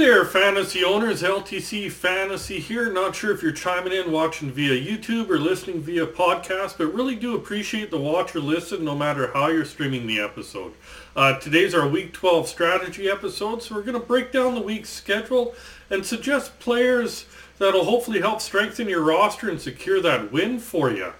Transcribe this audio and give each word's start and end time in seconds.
there, 0.00 0.24
fantasy 0.24 0.82
owners. 0.82 1.22
LTC 1.22 1.92
Fantasy 1.92 2.58
here. 2.58 2.90
Not 2.90 3.14
sure 3.14 3.34
if 3.34 3.42
you're 3.42 3.52
chiming 3.52 3.92
in, 3.92 4.10
watching 4.10 4.50
via 4.50 4.72
YouTube 4.72 5.28
or 5.28 5.38
listening 5.38 5.82
via 5.82 6.06
podcast, 6.06 6.78
but 6.78 6.94
really 6.94 7.14
do 7.14 7.34
appreciate 7.34 7.90
the 7.90 7.98
watch 7.98 8.34
or 8.34 8.40
listen 8.40 8.82
no 8.82 8.96
matter 8.96 9.30
how 9.34 9.48
you're 9.48 9.66
streaming 9.66 10.06
the 10.06 10.18
episode. 10.18 10.72
Uh, 11.14 11.38
today's 11.38 11.74
our 11.74 11.86
Week 11.86 12.14
12 12.14 12.48
strategy 12.48 13.10
episode, 13.10 13.62
so 13.62 13.74
we're 13.74 13.82
going 13.82 14.00
to 14.00 14.06
break 14.06 14.32
down 14.32 14.54
the 14.54 14.62
week's 14.62 14.88
schedule 14.88 15.54
and 15.90 16.06
suggest 16.06 16.58
players 16.60 17.26
that'll 17.58 17.84
hopefully 17.84 18.20
help 18.20 18.40
strengthen 18.40 18.88
your 18.88 19.02
roster 19.02 19.50
and 19.50 19.60
secure 19.60 20.00
that 20.00 20.32
win 20.32 20.58
for 20.58 20.90
you. 20.90 21.12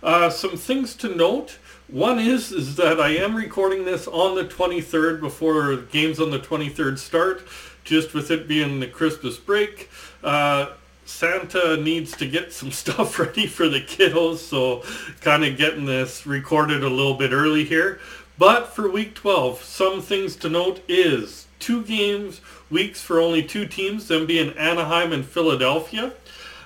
Uh, 0.00 0.30
some 0.30 0.56
things 0.56 0.94
to 0.94 1.12
note. 1.12 1.58
One 1.88 2.18
is 2.18 2.52
is 2.52 2.76
that 2.76 3.00
I 3.00 3.10
am 3.16 3.34
recording 3.34 3.84
this 3.84 4.06
on 4.06 4.34
the 4.34 4.44
23rd 4.44 5.20
before 5.20 5.76
games 5.76 6.20
on 6.20 6.30
the 6.30 6.38
23rd 6.38 6.98
start, 6.98 7.42
just 7.84 8.14
with 8.14 8.30
it 8.30 8.48
being 8.48 8.80
the 8.80 8.86
Christmas 8.86 9.36
break. 9.36 9.90
Uh, 10.22 10.70
Santa 11.04 11.76
needs 11.76 12.16
to 12.16 12.26
get 12.26 12.52
some 12.52 12.70
stuff 12.82 13.18
ready 13.18 13.46
for 13.46 13.68
the 13.68 13.80
kiddos, 13.80 14.38
so 14.38 14.82
kind 15.20 15.44
of 15.44 15.56
getting 15.56 15.84
this 15.84 16.26
recorded 16.26 16.82
a 16.82 16.88
little 16.88 17.14
bit 17.14 17.32
early 17.32 17.64
here. 17.64 18.00
But 18.38 18.74
for 18.74 18.90
week 18.90 19.14
12, 19.14 19.62
some 19.62 20.00
things 20.00 20.36
to 20.36 20.48
note 20.48 20.82
is 20.88 21.46
two 21.58 21.84
games, 21.84 22.40
weeks 22.70 23.00
for 23.00 23.20
only 23.20 23.42
two 23.42 23.66
teams, 23.66 24.08
them 24.08 24.26
being 24.26 24.56
Anaheim 24.56 25.12
and 25.12 25.24
Philadelphia. 25.24 26.12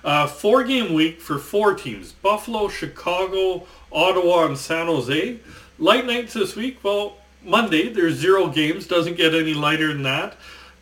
Uh, 0.05 0.27
four 0.27 0.63
game 0.63 0.95
week 0.95 1.21
for 1.21 1.39
four 1.39 1.75
teams, 1.75 2.13
Buffalo, 2.13 2.69
Chicago, 2.69 3.67
Ottawa, 3.91 4.47
and 4.47 4.57
San 4.57 4.87
Jose. 4.87 5.39
Light 5.79 6.07
nights 6.07 6.33
this 6.33 6.55
week, 6.55 6.79
well, 6.85 7.17
Monday, 7.43 7.93
there's 7.93 8.15
zero 8.15 8.49
games, 8.49 8.87
doesn't 8.87 9.17
get 9.17 9.35
any 9.35 9.53
lighter 9.53 9.89
than 9.89 10.05
that. 10.05 10.37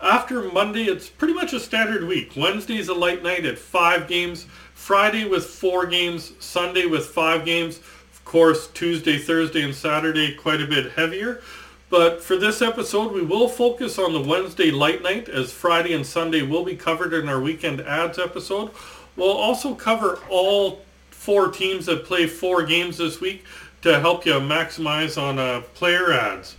After 0.05 0.43
Monday, 0.43 0.85
it's 0.85 1.09
pretty 1.09 1.33
much 1.33 1.55
a 1.55 1.61
standard 1.61 2.05
week. 2.05 2.33
Wednesday's 2.37 2.89
a 2.89 2.95
light 2.95 3.23
night 3.23 3.47
at 3.47 3.59
five 3.59 4.07
games, 4.07 4.45
Friday 4.75 5.25
with 5.25 5.47
four 5.47 5.87
games, 5.87 6.33
Sunday 6.41 6.85
with 6.85 7.07
five 7.07 7.47
games. 7.47 7.79
Of 7.79 8.23
course, 8.27 8.67
Tuesday, 8.69 9.17
Thursday, 9.17 9.63
and 9.63 9.75
Saturday 9.75 10.35
quite 10.35 10.61
a 10.61 10.67
bit 10.67 10.93
heavier. 10.93 11.41
But 11.89 12.23
for 12.23 12.37
this 12.37 12.61
episode, 12.61 13.13
we 13.13 13.23
will 13.23 13.49
focus 13.49 13.99
on 13.99 14.13
the 14.13 14.21
Wednesday 14.21 14.71
light 14.71 15.03
night 15.03 15.31
as 15.31 15.55
Friday 15.55 15.95
and 15.95 16.07
Sunday 16.07 16.43
will 16.43 16.65
be 16.65 16.77
covered 16.77 17.15
in 17.15 17.27
our 17.27 17.41
weekend 17.41 17.81
adds 17.81 18.19
episode. 18.19 18.73
We'll 19.17 19.31
also 19.31 19.75
cover 19.75 20.21
all 20.29 20.83
four 21.13 21.49
teams 21.49 21.87
that 21.87 22.05
play 22.05 22.27
four 22.27 22.63
games 22.63 22.99
this 22.99 23.23
week 23.23 23.47
to 23.81 23.99
help 24.01 24.27
you 24.27 24.35
maximize 24.35 25.17
on 25.17 25.39
uh, 25.39 25.63
player 25.73 26.13
adds. 26.13 26.57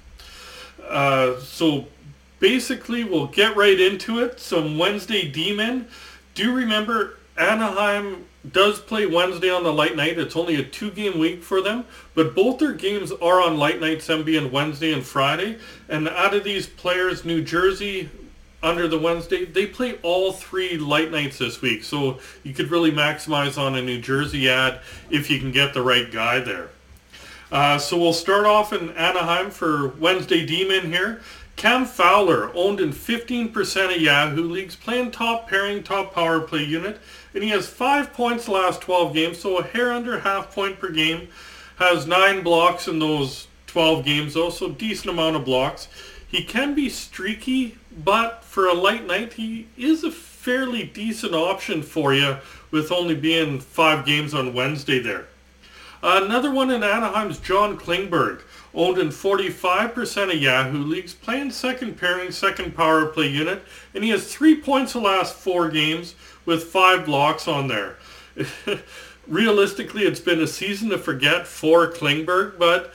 Uh, 0.83 1.39
so 1.39 1.85
basically, 2.45 3.03
we'll 3.03 3.25
get 3.25 3.55
right 3.55 3.79
into 3.79 4.19
it. 4.19 4.39
Some 4.39 4.77
Wednesday 4.77 5.27
D-men. 5.27 5.87
Do 6.35 6.53
remember 6.53 7.17
Anaheim 7.35 8.25
does 8.51 8.79
play 8.79 9.07
Wednesday 9.07 9.49
on 9.49 9.63
the 9.63 9.73
light 9.73 9.95
night. 9.95 10.19
It's 10.19 10.35
only 10.35 10.55
a 10.57 10.63
two-game 10.63 11.17
week 11.17 11.41
for 11.41 11.59
them, 11.59 11.85
but 12.13 12.35
both 12.35 12.59
their 12.59 12.73
games 12.73 13.11
are 13.11 13.41
on 13.41 13.57
light 13.57 13.81
nights, 13.81 14.05
them 14.05 14.23
being 14.23 14.51
Wednesday 14.51 14.93
and 14.93 15.03
Friday. 15.03 15.57
And 15.89 16.07
out 16.07 16.35
of 16.35 16.43
these 16.43 16.67
players, 16.67 17.25
New 17.25 17.43
Jersey 17.43 18.11
under 18.61 18.87
the 18.87 18.99
Wednesday, 18.99 19.45
they 19.45 19.65
play 19.65 19.97
all 20.03 20.31
three 20.31 20.77
light 20.77 21.09
nights 21.09 21.39
this 21.39 21.63
week. 21.63 21.83
So 21.83 22.19
you 22.43 22.53
could 22.53 22.69
really 22.69 22.91
maximize 22.91 23.57
on 23.57 23.73
a 23.73 23.81
New 23.81 23.99
Jersey 23.99 24.47
add 24.51 24.81
if 25.09 25.31
you 25.31 25.39
can 25.39 25.51
get 25.51 25.73
the 25.73 25.81
right 25.81 26.11
guy 26.11 26.41
there. 26.41 26.69
Uh, 27.51 27.79
so 27.79 27.97
we'll 27.97 28.13
start 28.13 28.45
off 28.45 28.71
in 28.71 28.91
Anaheim 28.91 29.49
for 29.49 29.87
Wednesday 29.99 30.45
D-men 30.45 30.91
here. 30.91 31.21
Cam 31.55 31.85
Fowler, 31.85 32.51
owned 32.53 32.81
in 32.81 32.91
15% 32.91 33.95
of 33.95 34.01
Yahoo 34.01 34.43
leagues, 34.43 34.75
playing 34.75 35.11
top 35.11 35.47
pairing, 35.47 35.83
top 35.83 36.13
power 36.13 36.41
play 36.41 36.63
unit, 36.63 36.99
and 37.33 37.43
he 37.43 37.49
has 37.49 37.67
five 37.67 38.13
points 38.13 38.49
last 38.49 38.81
12 38.81 39.13
games, 39.13 39.39
so 39.39 39.57
a 39.57 39.63
hair 39.63 39.91
under 39.91 40.19
half 40.19 40.53
point 40.53 40.79
per 40.79 40.89
game. 40.89 41.29
Has 41.77 42.05
nine 42.05 42.43
blocks 42.43 42.87
in 42.87 42.99
those 42.99 43.47
12 43.67 44.05
games, 44.05 44.33
though, 44.33 44.49
so 44.49 44.69
decent 44.69 45.09
amount 45.09 45.37
of 45.37 45.45
blocks. 45.45 45.87
He 46.27 46.43
can 46.43 46.75
be 46.75 46.89
streaky, 46.89 47.77
but 48.03 48.43
for 48.43 48.67
a 48.67 48.73
light 48.73 49.07
night, 49.07 49.33
he 49.33 49.67
is 49.77 50.03
a 50.03 50.11
fairly 50.11 50.83
decent 50.83 51.33
option 51.33 51.81
for 51.81 52.13
you 52.13 52.37
with 52.71 52.91
only 52.91 53.15
being 53.15 53.59
five 53.59 54.05
games 54.05 54.33
on 54.33 54.53
Wednesday 54.53 54.99
there. 54.99 55.27
Another 56.07 56.51
one 56.51 56.69
in 56.69 56.83
Anaheim's 56.83 57.39
John 57.39 57.79
Klingberg, 57.79 58.41
owned 58.75 58.99
in 58.99 59.07
45% 59.07 60.35
of 60.35 60.39
Yahoo 60.39 60.83
leagues, 60.83 61.15
playing 61.15 61.49
second 61.49 61.97
pairing, 61.97 62.31
second 62.31 62.75
power 62.75 63.07
play 63.07 63.27
unit, 63.27 63.63
and 63.95 64.03
he 64.03 64.11
has 64.11 64.31
three 64.31 64.55
points 64.55 64.93
the 64.93 64.99
last 64.99 65.33
four 65.33 65.67
games 65.67 66.13
with 66.45 66.65
five 66.65 67.07
blocks 67.07 67.47
on 67.47 67.67
there. 67.67 67.97
Realistically, 69.27 70.03
it's 70.03 70.19
been 70.19 70.41
a 70.41 70.45
season 70.45 70.89
to 70.89 70.99
forget 70.99 71.47
for 71.47 71.91
Klingberg, 71.91 72.59
but 72.59 72.93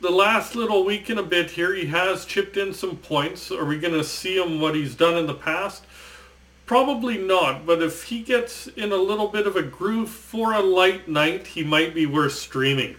the 0.00 0.10
last 0.10 0.54
little 0.54 0.84
week 0.84 1.08
and 1.08 1.18
a 1.18 1.24
bit 1.24 1.50
here, 1.50 1.74
he 1.74 1.86
has 1.86 2.24
chipped 2.24 2.56
in 2.56 2.72
some 2.72 2.98
points. 2.98 3.50
Are 3.50 3.64
we 3.64 3.80
going 3.80 3.94
to 3.94 4.04
see 4.04 4.36
him 4.36 4.60
what 4.60 4.76
he's 4.76 4.94
done 4.94 5.16
in 5.16 5.26
the 5.26 5.34
past? 5.34 5.82
Probably 6.68 7.16
not, 7.16 7.64
but 7.64 7.80
if 7.80 8.04
he 8.04 8.20
gets 8.20 8.66
in 8.66 8.92
a 8.92 8.96
little 8.96 9.28
bit 9.28 9.46
of 9.46 9.56
a 9.56 9.62
groove 9.62 10.10
for 10.10 10.52
a 10.52 10.60
light 10.60 11.08
night, 11.08 11.46
he 11.46 11.64
might 11.64 11.94
be 11.94 12.04
worth 12.04 12.34
streaming. 12.34 12.96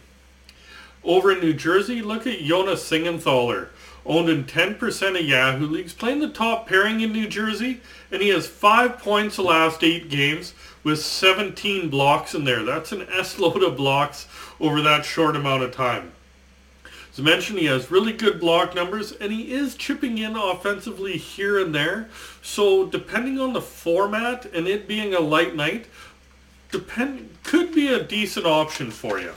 Over 1.04 1.32
in 1.32 1.40
New 1.40 1.54
Jersey, 1.54 2.02
look 2.02 2.26
at 2.26 2.40
Jonas 2.40 2.84
Siegenthaler, 2.84 3.68
owned 4.08 4.28
in 4.28 4.46
10% 4.46 5.20
of 5.20 5.24
Yahoo 5.24 5.68
leagues, 5.68 5.94
playing 5.94 6.20
the 6.20 6.30
top 6.30 6.68
pairing 6.68 7.02
in 7.02 7.12
New 7.12 7.28
Jersey, 7.28 7.82
and 8.12 8.24
he 8.24 8.30
has 8.30 8.48
five 8.48 8.98
points 8.98 9.36
the 9.36 9.44
last 9.44 9.84
eight 9.84 10.10
games 10.10 10.56
with 10.84 11.00
17 11.00 11.92
blocks 11.92 12.34
in 12.34 12.46
there. 12.46 12.64
That's 12.64 12.92
an 12.92 13.06
S-load 13.16 13.62
of 13.62 13.78
blocks 13.78 14.28
over 14.60 14.82
that 14.82 15.06
short 15.06 15.36
amount 15.36 15.62
of 15.62 15.72
time. 15.72 16.14
As 17.20 17.26
mentioned, 17.26 17.60
he 17.60 17.66
has 17.66 17.92
really 17.92 18.14
good 18.14 18.40
block 18.40 18.74
numbers, 18.74 19.12
and 19.12 19.30
he 19.30 19.52
is 19.52 19.76
chipping 19.76 20.20
in 20.20 20.38
offensively 20.38 21.18
here 21.18 21.60
and 21.60 21.76
there. 21.76 22.08
So 22.42 22.86
depending 22.86 23.42
on 23.42 23.52
the 23.52 23.60
format 23.60 24.46
and 24.46 24.70
it 24.70 24.88
being 24.88 25.14
a 25.14 25.20
light 25.20 25.54
night, 25.54 25.88
depend 26.72 27.36
could 27.44 27.76
be 27.76 27.90
a 27.90 28.02
decent 28.02 28.46
option 28.46 28.90
for 28.90 29.20
you. 29.20 29.34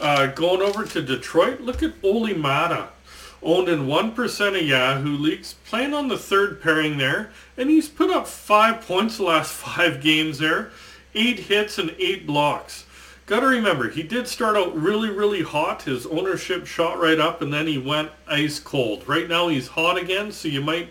Uh, 0.00 0.26
going 0.26 0.62
over 0.62 0.84
to 0.84 1.02
Detroit, 1.02 1.62
look 1.62 1.82
at 1.82 1.94
Olli 2.04 2.34
Maatta, 2.34 2.90
owned 3.42 3.68
in 3.68 3.88
1% 3.88 4.56
of 4.56 4.62
Yahoo 4.62 5.16
leagues, 5.16 5.56
playing 5.64 5.92
on 5.92 6.06
the 6.06 6.16
third 6.16 6.62
pairing 6.62 6.96
there, 6.96 7.32
and 7.56 7.68
he's 7.68 7.88
put 7.88 8.08
up 8.08 8.28
five 8.28 8.86
points 8.86 9.16
the 9.16 9.24
last 9.24 9.50
five 9.52 10.00
games 10.00 10.38
there, 10.38 10.70
eight 11.16 11.40
hits 11.40 11.76
and 11.76 11.92
eight 11.98 12.24
blocks. 12.24 12.84
Got 13.30 13.40
to 13.40 13.46
remember, 13.46 13.88
he 13.88 14.02
did 14.02 14.26
start 14.26 14.56
out 14.56 14.76
really, 14.76 15.08
really 15.08 15.42
hot. 15.42 15.82
His 15.82 16.04
ownership 16.04 16.66
shot 16.66 16.98
right 16.98 17.20
up, 17.20 17.40
and 17.40 17.52
then 17.52 17.68
he 17.68 17.78
went 17.78 18.10
ice 18.26 18.58
cold. 18.58 19.06
Right 19.06 19.28
now, 19.28 19.46
he's 19.46 19.68
hot 19.68 19.96
again, 19.96 20.32
so 20.32 20.48
you 20.48 20.60
might, 20.60 20.88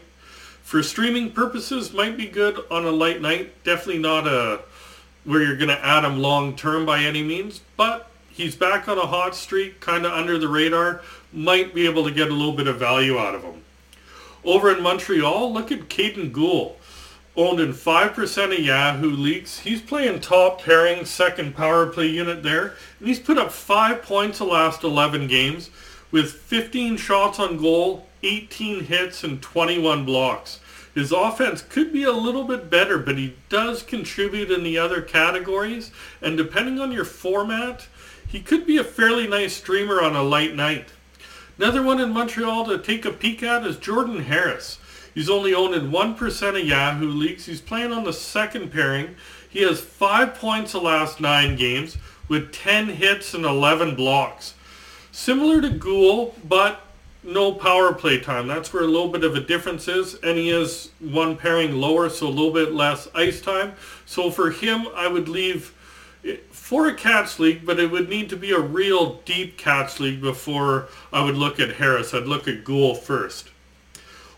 for 0.64 0.82
streaming 0.82 1.34
purposes, 1.34 1.92
might 1.92 2.16
be 2.16 2.28
good 2.28 2.64
on 2.72 2.86
a 2.86 2.92
light 2.92 3.22
night. 3.22 3.62
Definitely 3.66 4.02
not 4.02 4.26
a 4.26 4.62
where 5.26 5.44
you're 5.44 5.58
going 5.58 5.68
to 5.68 5.86
add 5.86 6.06
him 6.06 6.20
long 6.20 6.56
term 6.56 6.86
by 6.86 7.04
any 7.04 7.24
means, 7.24 7.60
but 7.76 8.10
he's 8.30 8.56
back 8.56 8.88
on 8.88 8.98
a 8.98 9.06
hot 9.06 9.36
streak, 9.36 9.82
kind 9.82 10.06
of 10.06 10.14
under 10.14 10.38
the 10.38 10.48
radar. 10.48 11.02
Might 11.34 11.76
be 11.76 11.86
able 11.86 12.06
to 12.06 12.12
get 12.12 12.30
a 12.30 12.34
little 12.34 12.56
bit 12.56 12.68
of 12.68 12.80
value 12.80 13.18
out 13.18 13.36
of 13.36 13.44
him. 13.44 13.64
Over 14.46 14.74
in 14.74 14.82
Montreal, 14.82 15.52
look 15.52 15.74
at 15.74 15.90
Kaiden 15.90 16.32
Guhle 16.32 16.76
owned 17.40 17.60
in 17.60 17.72
5% 17.72 18.54
of 18.54 18.60
Yahoo 18.60 19.12
leagues. 19.12 19.60
He's 19.60 19.82
playing 19.82 20.20
top 20.20 20.62
pairing, 20.62 21.06
second 21.06 21.56
power 21.56 21.86
play 21.86 22.08
unit 22.08 22.44
there. 22.44 22.76
And 23.00 23.08
he's 23.08 23.20
put 23.20 23.38
up 23.38 23.52
5 23.52 24.02
points 24.02 24.40
the 24.40 24.46
last 24.46 24.84
11 24.84 25.28
games 25.28 25.70
with 26.12 26.34
15 26.34 26.98
shots 26.98 27.40
on 27.40 27.58
goal, 27.58 28.08
18 28.24 28.86
hits, 28.86 29.24
and 29.24 29.42
21 29.42 30.06
blocks. 30.06 30.60
His 30.94 31.12
offense 31.12 31.62
could 31.62 31.94
be 31.94 32.04
a 32.04 32.12
little 32.12 32.44
bit 32.44 32.70
better, 32.70 32.98
but 32.98 33.18
he 33.18 33.36
does 33.48 33.84
contribute 33.84 34.52
in 34.52 34.64
the 34.64 34.78
other 34.78 35.02
categories. 35.02 35.92
And 36.22 36.36
depending 36.36 36.80
on 36.80 36.92
your 36.92 37.06
format, 37.06 37.88
he 38.28 38.42
could 38.42 38.66
be 38.66 38.78
a 38.78 38.84
fairly 38.84 39.28
nice 39.28 39.56
streamer 39.56 40.02
on 40.02 40.16
a 40.16 40.24
light 40.24 40.56
night. 40.56 40.90
Another 41.58 41.84
one 41.84 42.00
in 42.00 42.12
Montreal 42.12 42.66
to 42.66 42.78
take 42.78 43.06
a 43.06 43.12
peek 43.12 43.44
at 43.44 43.66
is 43.66 43.78
Jordan 43.78 44.24
Harris. 44.24 44.79
He's 45.14 45.30
only 45.30 45.54
owned 45.54 45.76
in 45.76 45.92
1% 45.92 46.62
of 46.62 46.68
Yahoo 46.68 47.10
leagues. 47.10 47.46
He's 47.46 47.62
playing 47.62 47.92
on 47.92 48.04
the 48.04 48.14
second 48.14 48.72
pairing. 48.72 49.16
He 49.50 49.62
has 49.64 49.82
five 49.82 50.36
points 50.36 50.74
the 50.74 50.80
last 50.80 51.20
nine 51.20 51.56
games 51.56 51.98
with 52.28 52.52
10 52.52 52.88
hits 52.88 53.34
and 53.34 53.46
11 53.46 53.96
blocks. 53.96 54.54
Similar 55.12 55.62
to 55.62 55.70
Guhle, 55.70 56.34
but 56.48 56.82
no 57.24 57.52
power 57.54 57.94
play 57.94 58.20
time. 58.20 58.48
That's 58.48 58.72
where 58.72 58.84
a 58.84 58.88
little 58.88 59.10
bit 59.10 59.24
of 59.24 59.36
a 59.36 59.42
difference 59.42 59.88
is. 59.88 60.16
And 60.16 60.38
he 60.38 60.50
is 60.50 60.92
one 61.00 61.36
pairing 61.36 61.82
lower, 61.82 62.10
so 62.10 62.28
a 62.28 62.30
little 62.30 62.54
bit 62.54 62.74
less 62.74 63.08
ice 63.16 63.42
time. 63.42 63.74
So 64.06 64.32
for 64.32 64.52
him, 64.52 64.88
I 64.96 65.08
would 65.08 65.28
leave 65.28 65.74
for 66.52 66.88
a 66.88 66.94
Cats 66.94 67.40
League, 67.40 67.66
but 67.66 67.80
it 67.80 67.90
would 67.90 68.10
need 68.10 68.30
to 68.30 68.38
be 68.38 68.52
a 68.52 68.60
real 68.60 69.16
deep 69.26 69.58
Cats 69.58 70.00
League 70.00 70.22
before 70.22 70.90
I 71.12 71.24
would 71.24 71.36
look 71.36 71.60
at 71.60 71.76
Harris. 71.76 72.14
I'd 72.14 72.24
look 72.24 72.48
at 72.48 72.64
Guhle 72.64 72.98
first. 72.98 73.50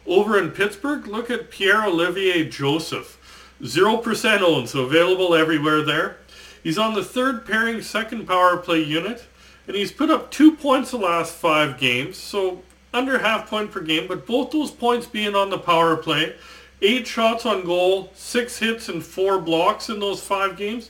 Over 0.06 0.38
in 0.38 0.52
Pittsburgh, 0.52 1.08
look 1.08 1.30
at 1.30 1.52
Pierre-Olivier 1.52 2.50
Joseph. 2.50 3.18
0% 3.62 4.42
owned, 4.42 4.70
so 4.70 4.84
available 4.84 5.36
everywhere 5.36 5.84
there. 5.84 6.18
He's 6.64 6.78
on 6.78 6.94
the 6.94 7.04
third 7.04 7.46
pairing 7.46 7.82
second 7.82 8.28
power 8.28 8.58
play 8.58 8.82
unit, 8.84 9.26
and 9.68 9.76
he's 9.76 9.92
put 9.92 10.10
up 10.10 10.32
two 10.32 10.56
points 10.56 10.92
the 10.92 10.98
last 10.98 11.34
five 11.34 11.80
games, 11.80 12.18
so 12.18 12.64
under 12.94 13.20
half 13.20 13.50
point 13.50 13.72
per 13.72 13.82
game, 13.82 14.08
but 14.08 14.26
both 14.26 14.52
those 14.52 14.72
points 14.72 15.08
being 15.08 15.36
on 15.36 15.50
the 15.50 15.58
power 15.58 15.96
play. 15.96 16.36
Eight 16.82 17.06
shots 17.06 17.46
on 17.46 17.64
goal, 17.64 18.12
six 18.16 18.58
hits, 18.58 18.90
and 18.90 19.04
four 19.04 19.40
blocks 19.40 19.90
in 19.90 20.00
those 20.00 20.22
five 20.22 20.58
games. 20.58 20.90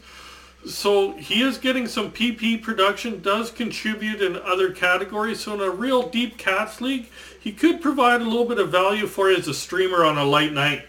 So 0.65 1.13
he 1.13 1.41
is 1.41 1.57
getting 1.57 1.87
some 1.87 2.11
PP 2.11 2.61
production, 2.61 3.21
does 3.21 3.51
contribute 3.51 4.21
in 4.21 4.37
other 4.37 4.71
categories. 4.71 5.41
So 5.41 5.53
in 5.55 5.59
a 5.59 5.69
real 5.69 6.07
deep 6.07 6.37
Cats 6.37 6.79
league, 6.79 7.09
he 7.41 7.51
could 7.51 7.81
provide 7.81 8.21
a 8.21 8.25
little 8.25 8.45
bit 8.45 8.59
of 8.59 8.69
value 8.69 9.07
for 9.07 9.29
you 9.31 9.37
as 9.37 9.47
a 9.47 9.53
streamer 9.53 10.05
on 10.05 10.17
a 10.17 10.23
light 10.23 10.53
night. 10.53 10.83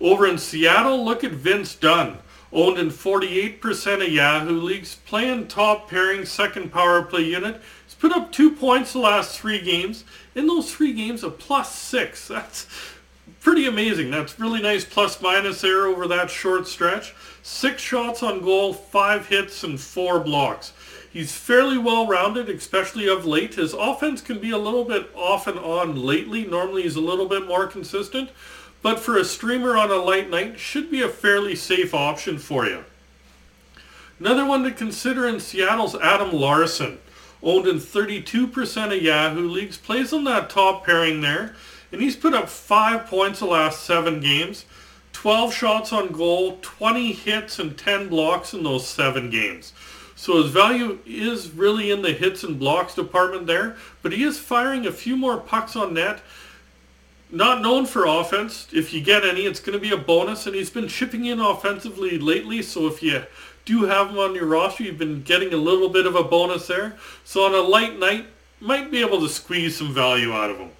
Over 0.00 0.26
in 0.26 0.38
Seattle, 0.38 1.04
look 1.04 1.22
at 1.22 1.32
Vince 1.32 1.74
Dunn. 1.74 2.18
Owned 2.54 2.78
in 2.78 2.88
48% 2.88 4.04
of 4.04 4.12
Yahoo 4.12 4.60
leagues, 4.60 4.96
playing 5.06 5.48
top 5.48 5.88
pairing 5.88 6.24
second 6.24 6.72
power 6.72 7.02
play 7.02 7.22
unit. 7.22 7.60
He's 7.84 7.94
put 7.94 8.12
up 8.12 8.32
two 8.32 8.50
points 8.50 8.94
the 8.94 8.98
last 8.98 9.38
three 9.38 9.60
games. 9.60 10.04
In 10.34 10.46
those 10.46 10.74
three 10.74 10.94
games, 10.94 11.22
a 11.22 11.30
plus 11.30 11.74
six. 11.74 12.28
That's 12.28 12.66
pretty 13.40 13.66
amazing. 13.66 14.10
That's 14.10 14.40
really 14.40 14.62
nice 14.62 14.84
plus 14.84 15.20
minus 15.20 15.60
there 15.60 15.86
over 15.86 16.08
that 16.08 16.30
short 16.30 16.66
stretch. 16.66 17.14
Six 17.42 17.82
shots 17.82 18.22
on 18.22 18.40
goal, 18.42 18.72
five 18.72 19.26
hits, 19.26 19.64
and 19.64 19.78
four 19.78 20.18
blocks. 20.20 20.72
He's 21.12 21.32
fairly 21.32 21.76
well 21.76 22.06
rounded, 22.06 22.48
especially 22.48 23.06
of 23.06 23.26
late. 23.26 23.56
His 23.56 23.74
offense 23.74 24.22
can 24.22 24.38
be 24.38 24.50
a 24.50 24.56
little 24.56 24.84
bit 24.84 25.10
off 25.14 25.46
and 25.46 25.58
on 25.58 26.02
lately. 26.02 26.46
Normally 26.46 26.84
he's 26.84 26.96
a 26.96 27.02
little 27.02 27.26
bit 27.26 27.46
more 27.46 27.66
consistent. 27.66 28.30
But 28.80 28.98
for 28.98 29.18
a 29.18 29.24
streamer 29.24 29.76
on 29.76 29.90
a 29.90 29.96
light 29.96 30.30
night, 30.30 30.58
should 30.58 30.90
be 30.90 31.02
a 31.02 31.10
fairly 31.10 31.54
safe 31.54 31.92
option 31.92 32.38
for 32.38 32.64
you. 32.64 32.84
Another 34.18 34.46
one 34.46 34.62
to 34.64 34.70
consider 34.70 35.28
in 35.28 35.38
Seattle's 35.38 35.94
Adam 35.96 36.32
Larsson. 36.32 36.98
Owned 37.42 37.66
in 37.66 37.76
32% 37.76 38.96
of 38.96 39.02
Yahoo 39.02 39.48
leagues, 39.48 39.76
plays 39.76 40.12
on 40.12 40.24
that 40.24 40.48
top 40.48 40.86
pairing 40.86 41.20
there. 41.20 41.54
And 41.92 42.00
he's 42.00 42.16
put 42.16 42.32
up 42.32 42.48
five 42.48 43.06
points 43.06 43.40
the 43.40 43.46
last 43.46 43.82
seven 43.82 44.20
games. 44.20 44.64
12 45.12 45.52
shots 45.52 45.92
on 45.92 46.08
goal, 46.08 46.58
20 46.62 47.12
hits, 47.12 47.58
and 47.58 47.76
10 47.76 48.08
blocks 48.08 48.54
in 48.54 48.62
those 48.62 48.88
seven 48.88 49.28
games. 49.28 49.74
So 50.22 50.40
his 50.40 50.52
value 50.52 51.00
is 51.04 51.50
really 51.50 51.90
in 51.90 52.02
the 52.02 52.12
hits 52.12 52.44
and 52.44 52.56
blocks 52.56 52.94
department 52.94 53.48
there, 53.48 53.74
but 54.02 54.12
he 54.12 54.22
is 54.22 54.38
firing 54.38 54.86
a 54.86 54.92
few 54.92 55.16
more 55.16 55.36
pucks 55.36 55.74
on 55.74 55.94
net. 55.94 56.20
Not 57.28 57.60
known 57.60 57.86
for 57.86 58.06
offense. 58.06 58.68
If 58.72 58.92
you 58.92 59.00
get 59.00 59.24
any, 59.24 59.46
it's 59.46 59.58
going 59.58 59.76
to 59.76 59.82
be 59.82 59.90
a 59.90 59.96
bonus, 59.96 60.46
and 60.46 60.54
he's 60.54 60.70
been 60.70 60.86
chipping 60.86 61.24
in 61.24 61.40
offensively 61.40 62.20
lately, 62.20 62.62
so 62.62 62.86
if 62.86 63.02
you 63.02 63.24
do 63.64 63.82
have 63.86 64.10
him 64.10 64.18
on 64.18 64.36
your 64.36 64.46
roster, 64.46 64.84
you've 64.84 64.96
been 64.96 65.24
getting 65.24 65.52
a 65.52 65.56
little 65.56 65.88
bit 65.88 66.06
of 66.06 66.14
a 66.14 66.22
bonus 66.22 66.68
there. 66.68 66.94
So 67.24 67.44
on 67.44 67.52
a 67.52 67.68
light 67.68 67.98
night, 67.98 68.26
might 68.60 68.92
be 68.92 69.00
able 69.00 69.18
to 69.22 69.28
squeeze 69.28 69.76
some 69.76 69.92
value 69.92 70.32
out 70.32 70.50
of 70.50 70.58
him. 70.58 70.70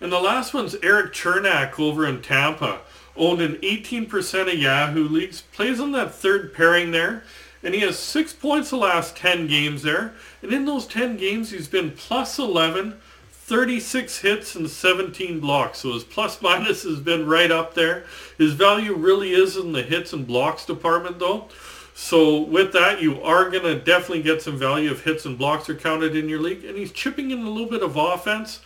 And 0.00 0.10
the 0.10 0.18
last 0.18 0.54
one's 0.54 0.76
Erik 0.76 1.12
Cernak 1.12 1.78
over 1.78 2.06
in 2.06 2.22
Tampa 2.22 2.78
owned 3.18 3.42
in 3.42 3.56
18% 3.56 4.50
of 4.50 4.58
Yahoo 4.58 5.08
leagues, 5.08 5.42
plays 5.42 5.78
on 5.78 5.92
that 5.92 6.14
third 6.14 6.54
pairing 6.54 6.92
there, 6.92 7.22
and 7.62 7.74
he 7.74 7.80
has 7.80 7.98
six 7.98 8.32
points 8.32 8.70
the 8.70 8.76
last 8.76 9.16
10 9.16 9.46
games 9.46 9.82
there. 9.82 10.14
And 10.42 10.52
in 10.52 10.64
those 10.64 10.86
10 10.86 11.16
games, 11.16 11.50
he's 11.50 11.68
been 11.68 11.90
plus 11.90 12.38
11, 12.38 13.00
36 13.30 14.18
hits, 14.18 14.54
and 14.54 14.68
17 14.68 15.40
blocks. 15.40 15.78
So 15.78 15.92
his 15.92 16.04
plus 16.04 16.40
minus 16.42 16.82
has 16.84 17.00
been 17.00 17.26
right 17.26 17.50
up 17.50 17.74
there. 17.74 18.04
His 18.38 18.52
value 18.52 18.94
really 18.94 19.32
is 19.32 19.56
in 19.56 19.72
the 19.72 19.82
hits 19.82 20.12
and 20.12 20.26
blocks 20.26 20.64
department, 20.66 21.18
though. 21.18 21.48
So 21.94 22.40
with 22.40 22.72
that, 22.74 23.00
you 23.00 23.22
are 23.22 23.48
going 23.48 23.64
to 23.64 23.80
definitely 23.80 24.22
get 24.22 24.42
some 24.42 24.58
value 24.58 24.90
if 24.90 25.04
hits 25.04 25.24
and 25.24 25.38
blocks 25.38 25.68
are 25.70 25.74
counted 25.74 26.14
in 26.14 26.28
your 26.28 26.40
league. 26.40 26.64
And 26.64 26.76
he's 26.76 26.92
chipping 26.92 27.30
in 27.30 27.38
a 27.40 27.48
little 27.48 27.70
bit 27.70 27.82
of 27.82 27.96
offense. 27.96 28.60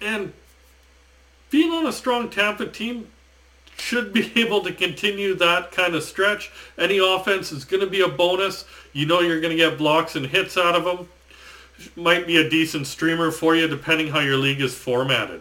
And 0.00 0.32
being 1.50 1.70
on 1.70 1.86
a 1.86 1.92
strong 1.92 2.30
Tampa 2.30 2.66
team, 2.66 3.08
should 3.80 4.12
be 4.12 4.32
able 4.40 4.62
to 4.62 4.72
continue 4.72 5.34
that 5.36 5.72
kind 5.72 5.94
of 5.94 6.02
stretch. 6.02 6.50
Any 6.78 6.98
offense 6.98 7.52
is 7.52 7.64
going 7.64 7.82
to 7.82 7.90
be 7.90 8.00
a 8.00 8.08
bonus. 8.08 8.64
You 8.92 9.06
know 9.06 9.20
you're 9.20 9.40
going 9.40 9.56
to 9.56 9.62
get 9.62 9.78
blocks 9.78 10.16
and 10.16 10.26
hits 10.26 10.56
out 10.56 10.74
of 10.74 10.84
them. 10.84 11.08
Might 11.96 12.26
be 12.26 12.36
a 12.36 12.48
decent 12.48 12.86
streamer 12.86 13.30
for 13.30 13.56
you 13.56 13.66
depending 13.66 14.08
how 14.08 14.20
your 14.20 14.36
league 14.36 14.60
is 14.60 14.74
formatted. 14.74 15.40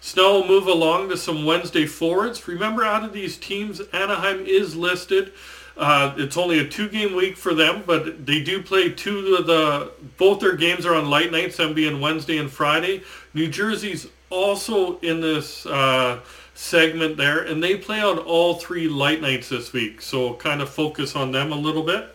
So 0.00 0.20
now 0.20 0.32
we'll 0.32 0.48
move 0.48 0.66
along 0.66 1.10
to 1.10 1.16
some 1.16 1.44
Wednesday 1.44 1.86
forwards. 1.86 2.46
Remember, 2.48 2.84
out 2.84 3.04
of 3.04 3.12
these 3.12 3.36
teams, 3.36 3.80
Anaheim 3.92 4.44
is 4.44 4.74
listed. 4.74 5.32
Uh, 5.76 6.12
it's 6.18 6.36
only 6.36 6.58
a 6.58 6.68
two-game 6.68 7.14
week 7.14 7.36
for 7.36 7.54
them, 7.54 7.82
but 7.86 8.26
they 8.26 8.42
do 8.42 8.62
play 8.62 8.90
two 8.90 9.36
of 9.36 9.46
the. 9.46 9.92
Both 10.18 10.40
their 10.40 10.56
games 10.56 10.84
are 10.84 10.94
on 10.94 11.08
light 11.08 11.30
nights, 11.30 11.56
them 11.56 11.72
being 11.72 12.00
Wednesday 12.00 12.38
and 12.38 12.50
Friday. 12.50 13.02
New 13.32 13.48
Jersey's 13.48 14.08
also 14.28 14.98
in 14.98 15.20
this. 15.20 15.64
Uh, 15.64 16.20
segment 16.54 17.16
there, 17.16 17.40
and 17.40 17.62
they 17.62 17.76
play 17.76 18.00
on 18.00 18.18
all 18.18 18.54
three 18.54 18.88
light 18.88 19.20
nights 19.20 19.48
this 19.48 19.72
week, 19.72 20.00
so 20.00 20.34
kind 20.34 20.60
of 20.60 20.68
focus 20.68 21.16
on 21.16 21.32
them 21.32 21.52
a 21.52 21.56
little 21.56 21.82
bit. 21.82 22.14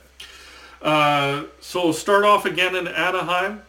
Uh, 0.81 1.44
so 1.60 1.92
start 1.92 2.24
off 2.24 2.45
again 2.45 2.75
in 2.75 2.88
Anaheim. 2.88 3.62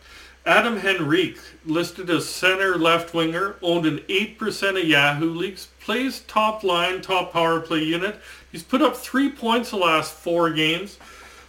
Adam 0.47 0.79
Henrique, 0.79 1.41
listed 1.67 2.09
as 2.09 2.27
center 2.27 2.77
left 2.77 3.13
winger, 3.13 3.57
owned 3.61 3.85
an 3.85 3.99
8% 4.09 4.81
of 4.81 4.89
Yahoo 4.89 5.35
leagues, 5.35 5.69
plays 5.81 6.21
top 6.21 6.65
line, 6.65 7.03
top 7.03 7.33
power 7.33 7.61
play 7.61 7.83
unit. 7.83 8.19
He's 8.51 8.63
put 8.63 8.81
up 8.81 8.97
three 8.97 9.31
points 9.31 9.71
the 9.71 9.77
last 9.77 10.15
four 10.15 10.51
games. 10.51 10.97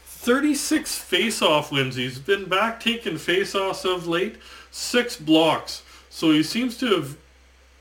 36 0.06 0.95
face-off 0.95 1.72
wins. 1.72 1.95
He's 1.95 2.19
been 2.19 2.50
back 2.50 2.81
taking 2.81 3.18
face-offs 3.18 3.86
of 3.86 4.06
late. 4.06 4.36
Six 4.69 5.15
blocks. 5.15 5.81
So 6.10 6.31
he 6.31 6.44
seems 6.44 6.77
to 6.80 6.88
have 6.88 7.18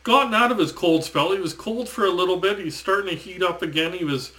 gotten 0.02 0.34
out 0.34 0.52
of 0.52 0.58
his 0.58 0.72
cold 0.72 1.04
spell. 1.04 1.32
He 1.32 1.40
was 1.40 1.52
cold 1.52 1.88
for 1.88 2.04
a 2.04 2.10
little 2.10 2.36
bit. 2.36 2.58
He's 2.58 2.76
starting 2.76 3.10
to 3.10 3.16
heat 3.16 3.42
up 3.42 3.62
again. 3.62 3.92
He 3.92 4.04
was 4.04 4.32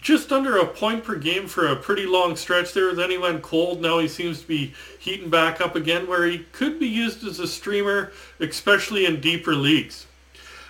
just 0.00 0.32
under 0.32 0.58
a 0.58 0.66
point 0.66 1.04
per 1.04 1.16
game 1.16 1.46
for 1.46 1.66
a 1.66 1.76
pretty 1.76 2.06
long 2.06 2.36
stretch 2.36 2.72
there. 2.72 2.94
Then 2.94 3.10
he 3.10 3.18
went 3.18 3.42
cold. 3.42 3.80
Now 3.80 3.98
he 3.98 4.08
seems 4.08 4.40
to 4.42 4.46
be 4.46 4.74
heating 4.98 5.30
back 5.30 5.60
up 5.60 5.76
again 5.76 6.06
where 6.06 6.26
he 6.26 6.40
could 6.52 6.78
be 6.78 6.88
used 6.88 7.24
as 7.24 7.38
a 7.38 7.46
streamer, 7.46 8.12
especially 8.40 9.06
in 9.06 9.20
deeper 9.20 9.54
leagues. 9.54 10.06